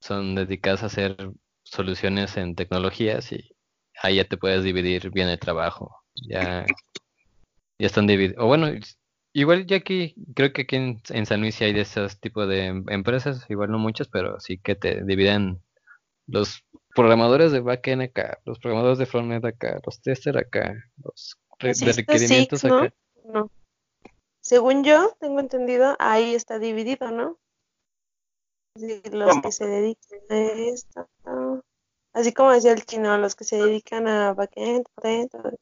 [0.01, 1.15] son dedicadas a hacer
[1.63, 3.55] soluciones en tecnologías y
[4.01, 6.03] ahí ya te puedes dividir bien el trabajo.
[6.27, 6.65] Ya,
[7.77, 8.43] ya están divididos.
[8.43, 8.67] O bueno,
[9.33, 12.47] igual ya aquí, creo que aquí en, en San Luis sí hay de esos tipos
[12.47, 15.61] de em- empresas, igual no muchas, pero sí que te dividen
[16.27, 16.63] los
[16.95, 21.93] programadores de backend acá, los programadores de frontend acá, los testers acá, los re- de
[21.93, 22.77] requerimientos Six, ¿no?
[22.77, 22.93] acá.
[23.25, 23.51] No.
[24.41, 27.37] Según yo tengo entendido, ahí está dividido, ¿no?
[28.75, 29.41] Los ¿Cómo?
[29.41, 31.09] que se dedican a esto.
[31.25, 31.61] ¿no?
[32.13, 35.57] Así como decía el chino, los que se dedican a backend, frontend,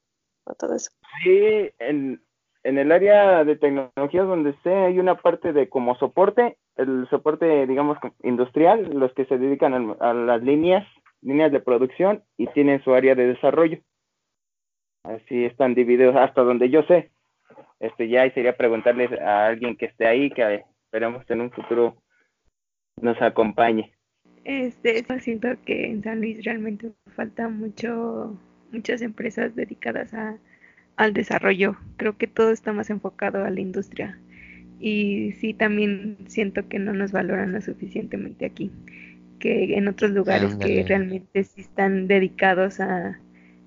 [0.46, 0.92] o todo eso.
[1.24, 2.24] Sí, en,
[2.68, 7.66] en el área de tecnologías donde esté hay una parte de como soporte, el soporte,
[7.66, 10.86] digamos, industrial, los que se dedican al- a, las líneas,
[11.22, 13.80] líneas de producción y tienen su área de desarrollo.
[15.04, 17.12] Así están divididos hasta donde yo sé.
[17.80, 21.96] Este ya ahí sería preguntarles a alguien que esté ahí, que esperemos en un futuro
[23.02, 23.94] nos acompañe.
[24.44, 28.38] Este, yo siento que en San Luis realmente falta mucho,
[28.74, 30.38] muchas empresas dedicadas a,
[30.98, 31.78] al desarrollo.
[31.96, 34.20] Creo que todo está más enfocado a la industria.
[34.80, 38.72] Y sí, también siento que no nos valoran lo suficientemente aquí.
[39.40, 43.20] Que en otros lugares que realmente sí están dedicados a,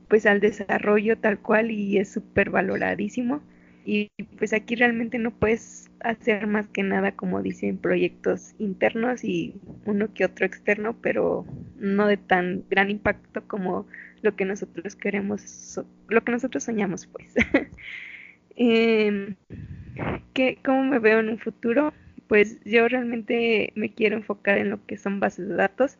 [0.08, 3.42] pues al desarrollo tal cual y es súper valoradísimo.
[3.84, 9.54] Y pues aquí realmente no puedes hacer más que nada, como dicen, proyectos internos y
[9.86, 13.86] uno que otro externo, pero no de tan gran impacto como
[14.22, 17.34] lo que nosotros queremos, lo que nosotros soñamos, pues.
[18.56, 19.36] Em,
[20.34, 21.92] ¿qué- ¿Cómo me veo en un futuro?
[22.28, 25.98] Pues yo realmente me quiero enfocar en lo que son bases de datos.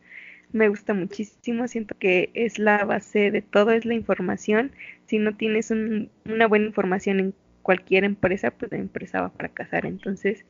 [0.53, 4.71] Me gusta muchísimo, siento que es la base de todo, es la información.
[5.07, 9.31] Si no tienes un- una buena información en cualquier empresa, pues la empresa va a
[9.31, 9.85] fracasar.
[9.85, 10.45] Entonces,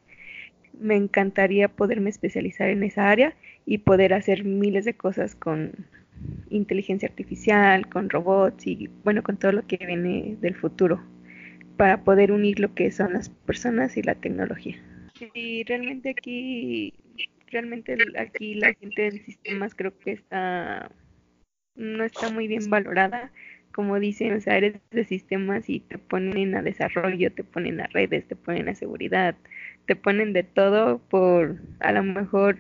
[0.80, 5.72] me encantaría poderme especializar en esa área y poder hacer miles de cosas con
[6.50, 11.02] inteligencia artificial, con robots y bueno, con todo lo que viene del futuro
[11.78, 14.78] para poder unir lo que son las personas y la tecnología.
[15.34, 16.94] Y realmente aquí,
[17.48, 20.92] realmente aquí la gente de sistemas creo que está,
[21.76, 23.32] no está muy bien valorada.
[23.74, 27.88] Como dicen, o sea, eres de sistemas y te ponen a desarrollo, te ponen a
[27.88, 29.36] redes, te ponen a seguridad,
[29.86, 32.58] te ponen de todo por a lo mejor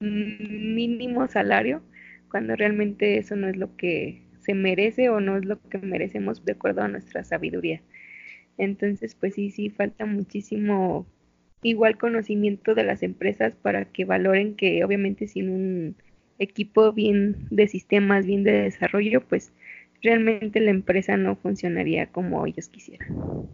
[0.00, 1.82] mínimo salario,
[2.30, 6.44] cuando realmente eso no es lo que se merece o no es lo que merecemos
[6.44, 7.82] de acuerdo a nuestra sabiduría.
[8.58, 11.06] Entonces, pues sí, sí, falta muchísimo
[11.62, 15.96] igual conocimiento de las empresas para que valoren que obviamente sin un
[16.38, 19.52] equipo bien de sistemas, bien de desarrollo, pues
[20.02, 23.48] realmente la empresa no funcionaría como ellos quisieran.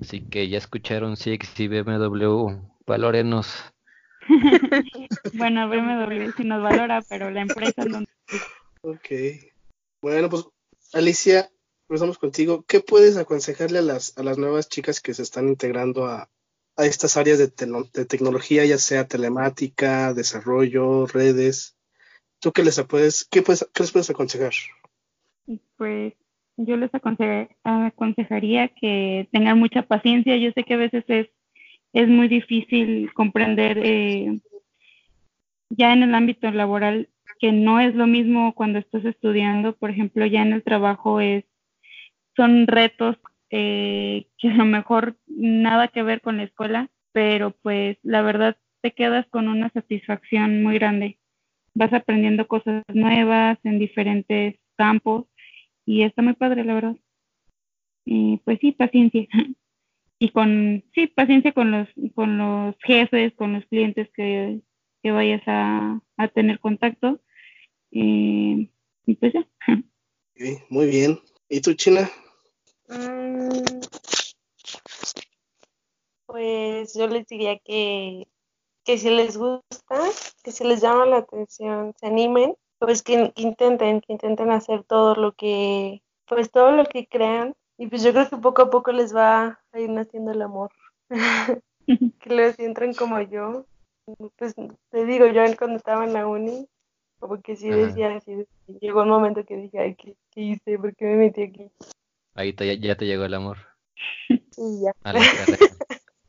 [0.00, 3.72] Así que ya escucharon Six y BMW, valórenos.
[5.34, 8.04] bueno, BMW sí nos valora, pero la empresa no.
[8.82, 9.08] Ok.
[10.00, 10.46] Bueno, pues
[10.92, 11.50] Alicia,
[11.88, 12.64] empezamos contigo.
[12.66, 16.30] ¿Qué puedes aconsejarle a las, a las nuevas chicas que se están integrando a,
[16.76, 21.76] a estas áreas de tecnología, ya sea telemática, desarrollo, redes?
[22.40, 24.52] ¿Tú qué les puedes, qué puedes, qué les puedes aconsejar?
[25.76, 26.14] Pues
[26.56, 30.36] yo les aconse- aconsejaría que tengan mucha paciencia.
[30.36, 31.28] Yo sé que a veces es,
[31.92, 34.40] es muy difícil comprender eh,
[35.70, 37.08] ya en el ámbito laboral
[37.40, 41.44] que no es lo mismo cuando estás estudiando, por ejemplo, ya en el trabajo es
[42.36, 43.16] son retos
[43.50, 48.56] eh, que a lo mejor nada que ver con la escuela, pero pues la verdad
[48.82, 51.18] te quedas con una satisfacción muy grande.
[51.74, 55.26] Vas aprendiendo cosas nuevas en diferentes campos
[55.86, 56.96] y está muy padre, la verdad.
[58.04, 59.26] Y pues sí, paciencia.
[60.16, 64.60] Y con, sí, paciencia con los, con los jefes, con los clientes que,
[65.02, 67.20] que vayas a, a tener contacto.
[67.90, 68.70] Eh,
[69.06, 69.46] y pues ya.
[70.70, 71.18] Muy bien.
[71.48, 72.08] ¿Y tú, China?
[72.88, 73.64] Mm,
[76.34, 78.26] Pues yo les diría que,
[78.84, 80.00] que si les gusta,
[80.42, 84.84] que si les llama la atención, se animen, pues que, que intenten, que intenten hacer
[84.84, 87.54] todo lo que, pues todo lo que crean.
[87.78, 90.70] Y pues yo creo que poco a poco les va a ir naciendo el amor.
[91.86, 93.66] que les entren como yo.
[94.36, 94.54] Pues
[94.90, 96.68] te digo, yo cuando estaba en la uni,
[97.18, 98.46] como que sí decía, así,
[98.80, 100.78] llegó un momento que dije, ay, ¿qué, qué hice?
[100.78, 101.70] ¿Por qué me metí aquí?
[102.34, 103.58] Ahí te- ya te llegó el amor
[104.28, 104.92] Y ya.
[105.02, 105.58] a la carrera.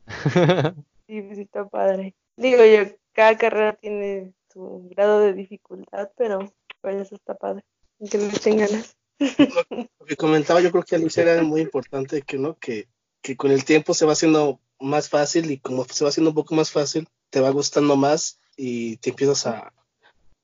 [1.08, 2.16] Sí, pues está padre.
[2.36, 6.38] Digo yo, cada carrera tiene su grado de dificultad, pero
[6.80, 7.62] pues eso está padre.
[8.10, 8.96] Que le echen ganas.
[9.18, 12.56] Lo que comentaba, yo creo que Alicia era muy importante que, ¿no?
[12.56, 12.88] Que,
[13.20, 16.36] que con el tiempo se va haciendo más fácil y como se va haciendo un
[16.36, 19.72] poco más fácil, te va gustando más y te empiezas a,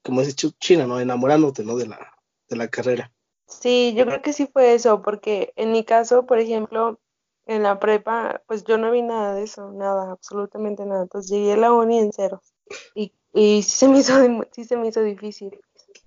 [0.03, 1.01] como has dicho China, ¿no?
[1.01, 1.77] Enamorándote, ¿no?
[1.77, 2.15] De la,
[2.49, 3.13] de la carrera.
[3.47, 6.99] Sí, yo creo que sí fue eso, porque en mi caso, por ejemplo,
[7.47, 11.03] en la prepa, pues yo no vi nada de eso, nada, absolutamente nada.
[11.03, 12.55] Entonces llegué a la uni en ceros
[12.95, 14.15] y, y sí, se me hizo,
[14.53, 15.59] sí se me hizo difícil.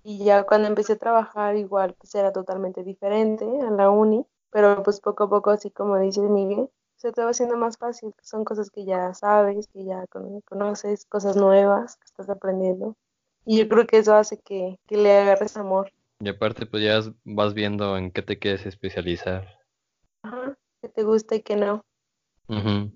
[0.03, 4.83] Y ya cuando empecé a trabajar igual, pues era totalmente diferente a la uni, pero
[4.83, 8.13] pues poco a poco, así como dice Miguel, se te va haciendo más fácil.
[8.21, 10.05] Son cosas que ya sabes, que ya
[10.45, 12.95] conoces, cosas nuevas que estás aprendiendo.
[13.45, 15.91] Y yo creo que eso hace que, que le agarres amor.
[16.19, 19.59] Y aparte, pues ya vas viendo en qué te quieres especializar.
[20.21, 21.83] Ajá, que te gusta y que no.
[22.47, 22.91] Ujú.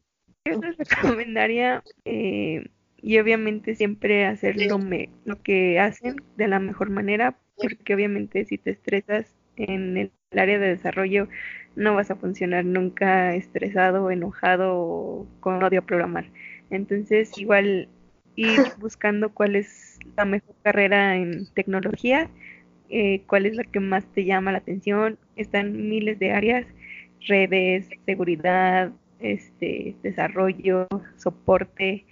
[0.45, 2.69] Yo les recomendaría eh,
[3.01, 8.45] y obviamente siempre hacer lo, me- lo que hacen de la mejor manera, porque obviamente
[8.45, 11.27] si te estresas en el área de desarrollo
[11.75, 16.25] no vas a funcionar nunca estresado, enojado o con odio a programar.
[16.69, 17.89] Entonces igual
[18.35, 22.29] ir buscando cuál es la mejor carrera en tecnología,
[22.89, 25.17] eh, cuál es la que más te llama la atención.
[25.35, 26.65] Están miles de áreas,
[27.27, 30.87] redes, seguridad, este, desarrollo,
[31.17, 32.05] soporte,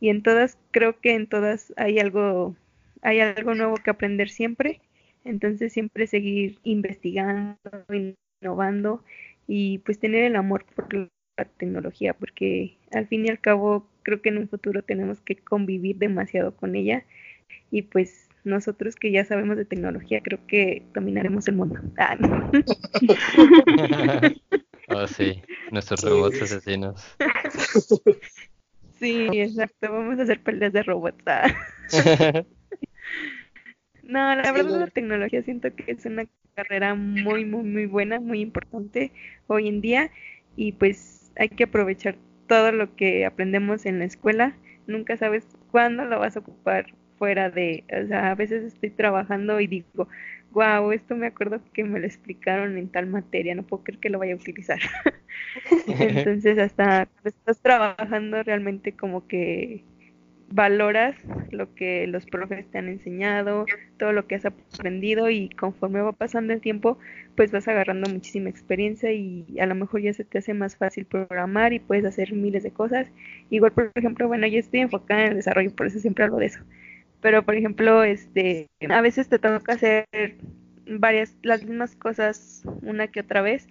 [0.00, 2.56] y en todas, creo que en todas hay algo,
[3.02, 4.80] hay algo nuevo que aprender siempre.
[5.24, 7.58] Entonces siempre seguir investigando,
[8.42, 9.02] innovando
[9.46, 14.20] y pues tener el amor por la tecnología, porque al fin y al cabo creo
[14.20, 17.04] que en un futuro tenemos que convivir demasiado con ella
[17.70, 21.80] y pues nosotros que ya sabemos de tecnología creo que dominaremos el mundo.
[21.96, 22.50] Ah, no.
[24.88, 25.40] Oh, sí,
[25.70, 27.16] nuestros robots asesinos.
[28.98, 31.22] Sí, exacto, vamos a hacer peleas de robots.
[31.26, 31.46] ah.
[34.02, 38.40] No, la verdad la tecnología siento que es una carrera muy, muy, muy buena, muy
[38.40, 39.12] importante
[39.46, 40.10] hoy en día
[40.56, 42.16] y pues hay que aprovechar
[42.46, 44.56] todo lo que aprendemos en la escuela.
[44.86, 49.60] Nunca sabes cuándo lo vas a ocupar fuera de, o sea, a veces estoy trabajando
[49.60, 50.08] y digo,
[50.52, 54.10] wow, esto me acuerdo que me lo explicaron en tal materia, no puedo creer que
[54.10, 54.78] lo vaya a utilizar.
[55.86, 59.84] Entonces hasta cuando estás trabajando realmente como que
[60.50, 61.16] valoras
[61.50, 63.66] lo que los profes te han enseñado,
[63.98, 66.98] todo lo que has aprendido y conforme va pasando el tiempo,
[67.36, 71.06] pues vas agarrando muchísima experiencia y a lo mejor ya se te hace más fácil
[71.06, 73.10] programar y puedes hacer miles de cosas.
[73.50, 76.46] Igual, por ejemplo, bueno, yo estoy enfocada en el desarrollo, por eso siempre hablo de
[76.46, 76.60] eso.
[77.24, 80.04] Pero, por ejemplo, este, a veces te toca hacer
[80.86, 83.66] varias, las mismas cosas una que otra vez,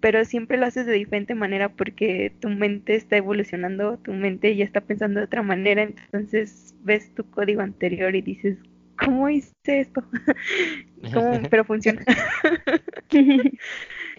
[0.00, 4.64] pero siempre lo haces de diferente manera porque tu mente está evolucionando, tu mente ya
[4.64, 8.58] está pensando de otra manera, entonces ves tu código anterior y dices,
[8.98, 10.02] ¿cómo hice esto?
[11.14, 11.40] ¿Cómo?
[11.52, 12.02] Pero funciona.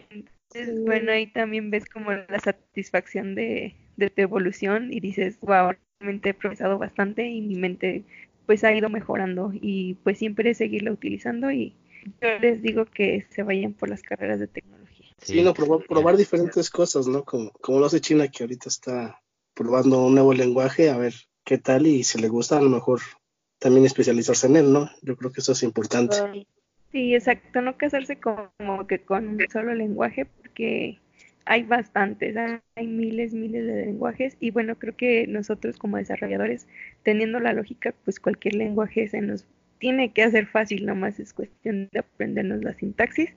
[0.09, 5.73] Entonces, bueno, ahí también ves como la satisfacción de, de tu evolución y dices, wow,
[5.99, 8.05] realmente he progresado bastante y mi mente
[8.49, 11.75] pues ha ido mejorando y pues siempre seguirla utilizando y
[12.19, 15.05] yo les digo que se vayan por las carreras de tecnología.
[15.21, 17.23] Sí, no, probar, probar diferentes cosas, ¿no?
[17.23, 19.21] Como, como lo hace China, que ahorita está
[19.53, 23.01] probando un nuevo lenguaje, a ver qué tal y si le gusta, a lo mejor
[23.59, 24.89] también especializarse en él, ¿no?
[25.03, 26.15] Yo creo que eso es importante.
[26.91, 30.97] Sí, exacto, no casarse como, como que con un solo lenguaje porque
[31.49, 32.37] hay bastantes,
[32.75, 36.67] hay miles, miles de lenguajes y bueno, creo que nosotros como desarrolladores,
[37.01, 39.47] teniendo la lógica, pues cualquier lenguaje se nos
[39.79, 43.33] tiene que hacer fácil, nomás es cuestión de aprendernos la sintaxis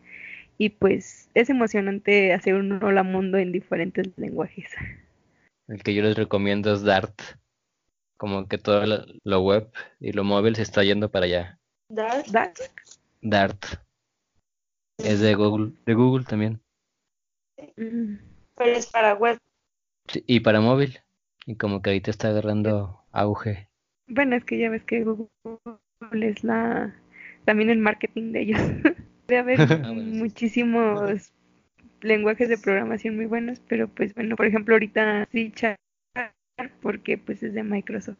[0.58, 4.70] y pues es emocionante hacer un hola mundo en diferentes lenguajes.
[5.68, 7.18] El que yo les recomiendo es Dart.
[8.18, 8.84] Como que todo
[9.24, 11.58] lo, web y lo móvil se está yendo para allá.
[11.88, 12.26] Dart.
[12.26, 12.58] Dart.
[13.22, 13.64] Dart.
[14.98, 16.61] Es de Google, de Google también.
[17.76, 18.16] Mm,
[18.56, 19.38] Pero es para web.
[20.08, 20.98] Sí, y para móvil.
[21.46, 23.68] Y como que ahorita está agarrando auge.
[24.06, 26.94] Bueno, es que ya ves que Google es la
[27.44, 28.60] también el marketing de ellos.
[29.28, 29.94] Debe haber Ah, sí.
[29.94, 31.32] muchísimos
[32.00, 35.78] lenguajes de programación muy buenos, pero pues bueno, por ejemplo ahorita C Sharp,
[36.80, 38.18] porque pues es de Microsoft.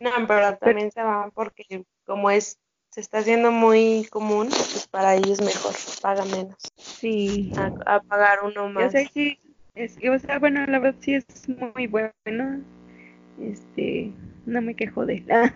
[0.00, 2.58] No, pero también se va porque como es
[2.90, 6.56] se está haciendo muy común, pues para ellos mejor, paga menos.
[6.76, 7.52] Sí.
[7.56, 8.92] A, a pagar uno O más.
[8.92, 9.38] sea, sí,
[9.74, 12.64] es, o sea, bueno, la verdad sí es muy bueno.
[13.40, 14.12] Este,
[14.44, 15.26] no me quejo de él.
[15.30, 15.52] Ah,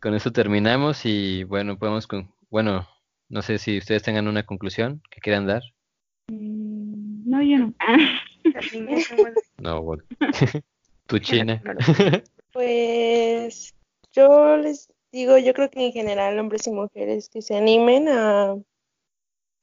[0.00, 2.88] Con eso terminamos y bueno, podemos con, bueno,
[3.28, 5.62] no sé si ustedes tengan una conclusión que quieran dar.
[6.28, 7.74] Mm, No, yo no.
[9.58, 10.02] No, bueno.
[11.06, 11.60] tu China.
[11.64, 11.80] no lo-
[12.52, 13.74] Pues
[14.12, 18.56] yo les digo, yo creo que en general hombres y mujeres que se animen a,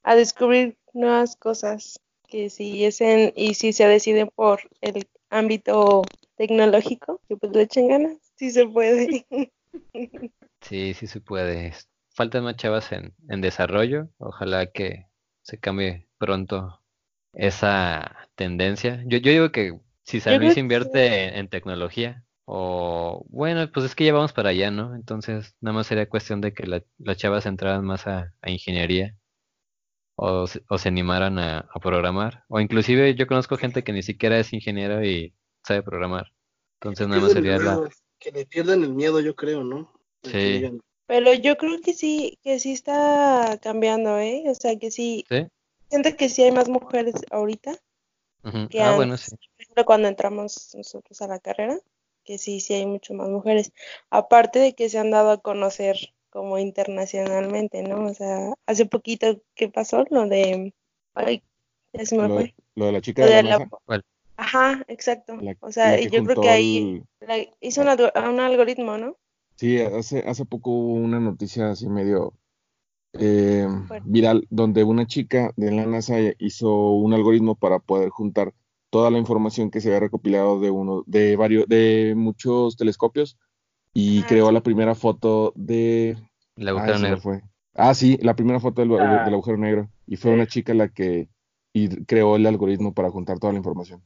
[0.02, 6.02] a descubrir nuevas cosas, que si es en, y si se deciden por el ámbito
[6.36, 9.26] tecnológico, que pues le echen ganas, sí se puede.
[10.60, 11.74] Sí, sí se puede.
[12.14, 14.08] Faltan más chavas en, en desarrollo.
[14.18, 15.06] Ojalá que
[15.42, 16.82] se cambie pronto
[17.34, 19.02] esa tendencia.
[19.06, 23.86] Yo, yo digo que si San Luis que- invierte en, en tecnología, o bueno, pues
[23.86, 24.94] es que ya vamos para allá, ¿no?
[24.96, 29.16] Entonces, nada más sería cuestión de que la- las chavas entraran más a, a ingeniería
[30.16, 32.44] o, se- o se animaran a, a programar.
[32.48, 35.34] O inclusive yo conozco gente que ni siquiera es ingeniero y
[35.64, 36.32] sabe programar.
[36.80, 37.88] Entonces, nada más sería la...
[38.18, 39.92] Que le pierdan el miedo, yo creo, ¿no?
[40.22, 40.80] De Sí.
[41.06, 44.44] Pero yo creo que sí, que sí está cambiando, ¿eh?
[44.48, 45.46] O sea, que sí, ¿Sí?
[45.88, 47.76] siento que sí hay más mujeres ahorita
[48.68, 49.34] que Ah, bueno, sí.
[49.86, 51.78] Cuando entramos nosotros a la carrera,
[52.24, 53.72] que sí, sí hay mucho más mujeres.
[54.10, 55.96] Aparte de que se han dado a conocer
[56.30, 58.06] como internacionalmente, ¿no?
[58.06, 60.04] O sea, hace poquito, ¿qué pasó?
[60.10, 60.74] Lo de...
[61.14, 61.42] Ay,
[61.92, 62.54] ya se me Lo, fue.
[62.76, 63.70] lo de la chica Lo de la de la-.
[64.36, 65.34] Ajá, exacto.
[65.40, 69.16] la, O sea, yo creo que ahí el- la- hizo un, algo- un algoritmo, ¿no?
[69.56, 72.32] Sí, hace, hace poco hubo una noticia así medio
[73.14, 73.66] eh,
[74.04, 78.54] viral donde una chica de la NASA hizo un algoritmo para poder juntar
[78.90, 83.38] toda la información que se había recopilado de uno, de varios, de muchos telescopios
[83.94, 84.54] y Ah, creó sí.
[84.54, 86.10] la primera foto de
[86.56, 87.20] El Ay, agujero me negro.
[87.20, 87.42] fue.
[87.74, 89.24] Ah, sí, la primera foto del, Ah.
[89.24, 89.88] del agujero negro.
[90.06, 91.28] Y fue una chica la que
[91.72, 94.02] y creó el algoritmo para juntar toda la información.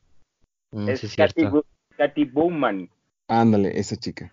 [0.70, 1.46] Mm, Es sí, es Katy,
[1.96, 2.90] Katy Bowman.
[3.26, 4.32] Ándale, esa chica.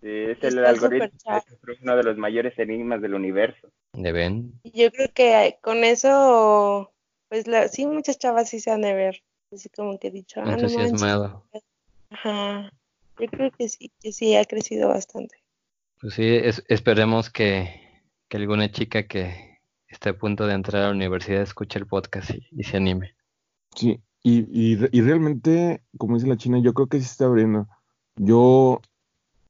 [0.00, 3.68] Es el Está algoritmo es uno de los mayores enigmas del universo.
[3.92, 4.52] ¿De ven?
[4.62, 6.92] Y Yo creo que con eso,
[7.28, 9.22] pues la, sí, muchas chavas sí se han de ver,
[9.52, 11.00] así como que he dicho, ah, no manches.
[12.10, 12.72] Ajá,
[13.18, 15.36] yo creo que sí, que sí ha crecido bastante.
[16.00, 17.70] Pues sí, es- esperemos que,
[18.28, 22.30] que alguna chica que esté a punto de entrar a la universidad escuche el podcast
[22.30, 23.14] y, y se anime.
[23.76, 27.68] Sí, y, y, y realmente, como dice la China, yo creo que sí está abriendo.
[28.16, 28.80] Yo,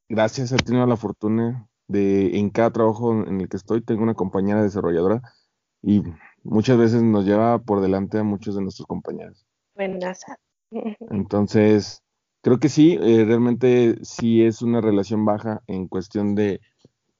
[0.09, 4.14] gracias, he tenido la fortuna de, en cada trabajo en el que estoy, tengo una
[4.14, 5.22] compañera desarrolladora
[5.82, 6.03] y
[6.42, 9.46] muchas veces nos lleva por delante a muchos de nuestros compañeros.
[9.81, 10.20] Buenas.
[11.11, 12.03] Entonces,
[12.43, 16.61] creo que sí, eh, realmente sí es una relación baja en cuestión de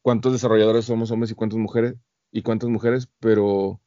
[0.03, 1.95] cuántos desarrolladores somos hombres y cuántas mujeres,
[2.33, 3.81] y cuántas mujeres, pero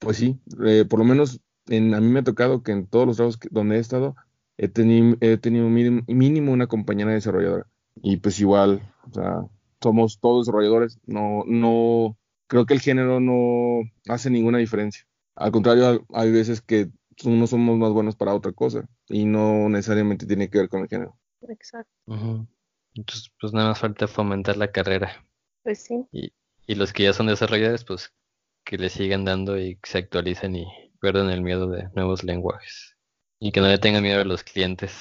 [0.00, 3.06] pues sí, eh, por lo menos en, a mí me ha tocado que en todos
[3.06, 4.16] los trabajos donde he estado,
[4.58, 7.66] he, teni- he tenido mínimo, mínimo una compañera desarrolladora.
[8.02, 9.42] Y pues igual, o sea,
[9.82, 12.16] somos todos desarrolladores, no, no,
[12.48, 15.04] creo que el género no hace ninguna diferencia.
[15.36, 16.90] Al contrario, hay veces que
[17.24, 20.88] unos somos más buenos para otra cosa y no necesariamente tiene que ver con el
[20.88, 21.18] género.
[21.48, 21.92] Exacto.
[22.94, 25.24] Entonces, pues nada más falta fomentar la carrera.
[25.62, 26.06] pues sí.
[26.12, 26.32] Y,
[26.66, 28.12] y los que ya son desarrolladores, pues
[28.64, 30.66] que le sigan dando y que se actualicen y
[31.00, 32.96] pierdan el miedo de nuevos lenguajes.
[33.40, 34.92] Y que no le tengan miedo a los clientes.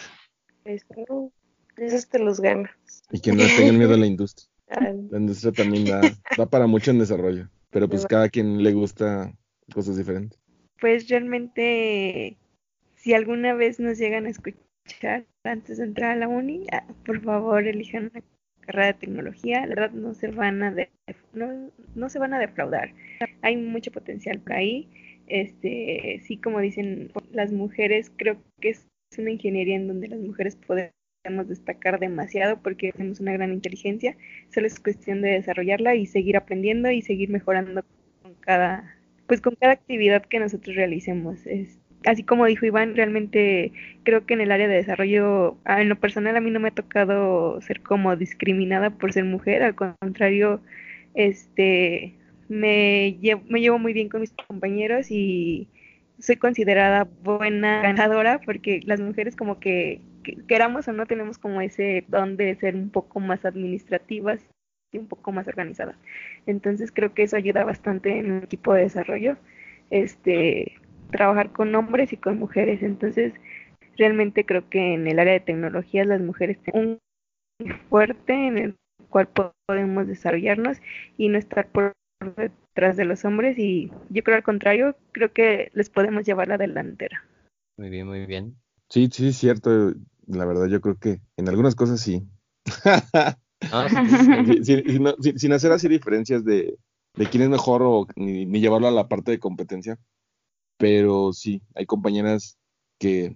[0.63, 1.31] Pues no,
[1.77, 2.71] esos te los ganas.
[3.11, 4.47] Y que no le tengan miedo a la industria.
[5.11, 6.01] La industria también da,
[6.37, 9.33] da para mucho en desarrollo, pero pues cada quien le gusta
[9.73, 10.37] cosas diferentes.
[10.79, 12.37] Pues realmente,
[12.95, 17.21] si alguna vez nos llegan a escuchar antes de entrar a la uni, ah, por
[17.21, 18.23] favor elijan una
[18.61, 19.61] carrera de tecnología.
[19.61, 20.89] La verdad no se van a de-
[21.33, 22.93] no, no se van a defraudar.
[23.41, 24.89] Hay mucho potencial por ahí.
[25.27, 30.55] Este, sí, como dicen las mujeres, creo que es una ingeniería en donde las mujeres
[30.57, 30.93] podemos
[31.47, 34.15] destacar demasiado porque tenemos una gran inteligencia.
[34.53, 37.83] Solo es cuestión de desarrollarla y seguir aprendiendo y seguir mejorando
[38.21, 38.96] con cada
[39.27, 41.45] pues con cada actividad que nosotros realicemos.
[41.45, 43.71] Es, así como dijo Iván, realmente
[44.03, 46.69] creo que en el área de desarrollo, ah, en lo personal a mí no me
[46.69, 50.61] ha tocado ser como discriminada por ser mujer, al contrario,
[51.13, 52.15] este
[52.49, 55.67] me llevo, me llevo muy bien con mis compañeros y
[56.19, 61.59] soy considerada buena ganadora porque las mujeres como que, que queramos o no tenemos como
[61.61, 64.39] ese don de ser un poco más administrativas
[64.91, 65.95] y un poco más organizadas.
[66.45, 69.37] Entonces creo que eso ayuda bastante en el equipo de desarrollo,
[69.89, 70.73] este,
[71.11, 72.81] trabajar con hombres y con mujeres.
[72.83, 73.33] Entonces
[73.97, 76.99] realmente creo que en el área de tecnologías las mujeres tienen
[77.59, 78.75] un fuerte en el
[79.09, 79.27] cual
[79.67, 80.77] podemos desarrollarnos
[81.17, 81.93] y no estar por
[82.35, 86.57] detrás de los hombres y yo creo al contrario, creo que les podemos llevar la
[86.57, 87.23] delantera.
[87.77, 88.55] Muy bien, muy bien.
[88.89, 89.93] Sí, sí, es cierto.
[90.27, 92.23] La verdad, yo creo que en algunas cosas sí.
[94.63, 96.77] Sí, sí, no, sí, sin hacer así diferencias de,
[97.15, 99.97] de quién es mejor o ni, ni llevarlo a la parte de competencia.
[100.77, 102.57] Pero sí, hay compañeras
[102.99, 103.35] que,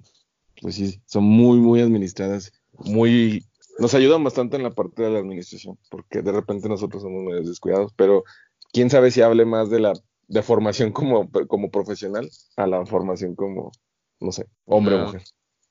[0.61, 3.45] pues sí, son muy, muy administradas, muy,
[3.79, 7.41] nos ayudan bastante en la parte de la administración, porque de repente nosotros somos medio
[7.41, 8.23] descuidados, pero
[8.71, 9.93] quién sabe si hable más de la,
[10.27, 13.71] de formación como, como profesional a la formación como,
[14.19, 15.05] no sé, hombre o No.
[15.05, 15.23] mujer.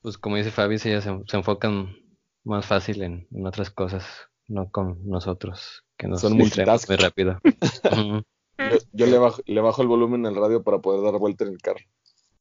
[0.03, 1.95] Pues como dice Fabi, ellas se, se enfocan
[2.43, 4.05] más fácil en, en otras cosas,
[4.51, 7.41] no con nosotros, que nos Son muy rápido.
[8.59, 11.53] Yo, yo le, bajo, le bajo el volumen al radio para poder dar vuelta en
[11.53, 11.81] el carro.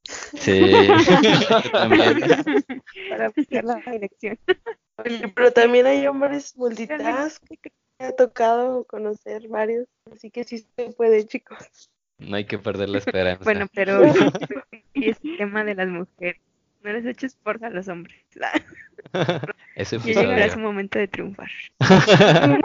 [0.03, 0.69] Sí,
[1.71, 2.19] también.
[3.09, 4.37] Para buscar la dirección.
[5.33, 7.41] Pero también hay hombres multitask.
[7.99, 9.87] Me ha tocado conocer varios.
[10.11, 11.89] Así que sí se puede, chicos.
[12.17, 13.43] No hay que perder la esperanza.
[13.45, 14.01] Bueno, pero
[14.93, 16.41] y es el tema de las mujeres.
[16.81, 18.15] No les eches porra a los hombres.
[19.75, 21.49] Ese Ya llegará su momento de triunfar.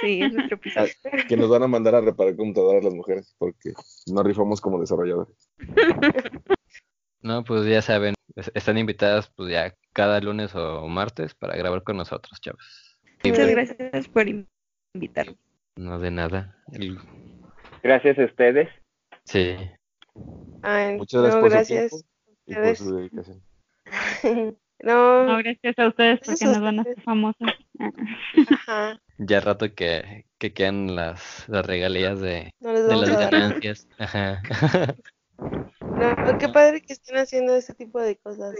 [0.00, 0.92] Sí, es nuestro episodio.
[1.28, 3.72] Que nos van a mandar a reparar computadoras las mujeres porque
[4.12, 5.50] no rifamos como desarrolladores.
[7.20, 11.82] No, pues ya saben, es- están invitadas pues ya cada lunes o martes para grabar
[11.82, 12.96] con nosotros, chavos.
[13.24, 14.24] Muchas gracias por
[14.94, 15.36] invitarme.
[15.74, 16.56] No de nada.
[16.72, 16.96] El-
[17.82, 18.68] Gracias a ustedes.
[19.24, 19.56] Sí.
[20.62, 21.90] Ay, Muchas gracias no, por gracias.
[21.90, 22.08] su tiempo
[22.48, 23.42] y por su dedicación.
[24.82, 27.48] no, No, gracias a ustedes porque nos van a hacer famosos.
[28.50, 33.88] ajá, Ya rato que, que quedan las, las regalías de, no de las ganancias.
[33.98, 34.42] Ajá.
[35.80, 38.54] No, qué padre que estén haciendo ese tipo de cosas.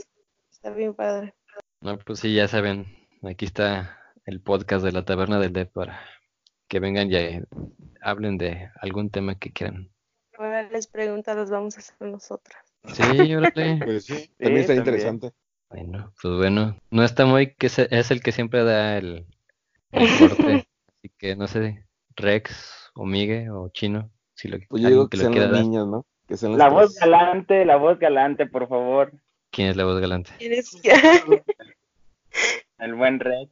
[0.50, 1.34] Está bien padre.
[1.80, 2.86] No, pues sí, ya saben,
[3.22, 6.00] aquí está el podcast de la Taberna del Dev para
[6.68, 7.44] que vengan y eh,
[8.00, 9.90] hablen de algún tema que quieran.
[10.36, 12.62] Ahora les pregunta, los vamos a hacer nosotras.
[12.94, 13.78] Sí, órale.
[13.84, 14.78] Pues sí, también está también.
[14.78, 15.32] interesante.
[15.70, 19.26] Bueno, pues bueno, no está muy que se- es el que siempre da el,
[19.92, 21.84] el corte, así que no sé,
[22.16, 25.48] Rex o Migue o Chino, si lo Pues yo digo que que lo sean quiera
[25.48, 25.64] las dar.
[25.64, 26.06] niñas, ¿no?
[26.26, 29.12] Que sean La voz galante, la voz galante, por favor.
[29.50, 30.30] ¿Quién es la voz galante?
[30.38, 30.76] ¿Tienes
[32.78, 33.50] El buen Rex.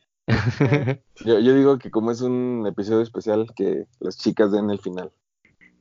[1.25, 5.11] Yo, yo digo que como es un episodio especial, que las chicas den el final.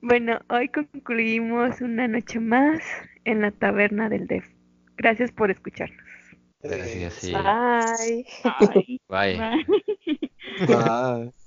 [0.02, 2.82] Bueno, hoy concluimos una noche más
[3.24, 4.46] en la taberna del DEF.
[4.98, 5.98] Gracias por escucharnos.
[6.62, 7.34] Gracias, sí.
[7.34, 8.26] Bye.
[8.44, 9.38] Ay, Bye.
[9.38, 10.32] bye.
[10.70, 11.26] Ah.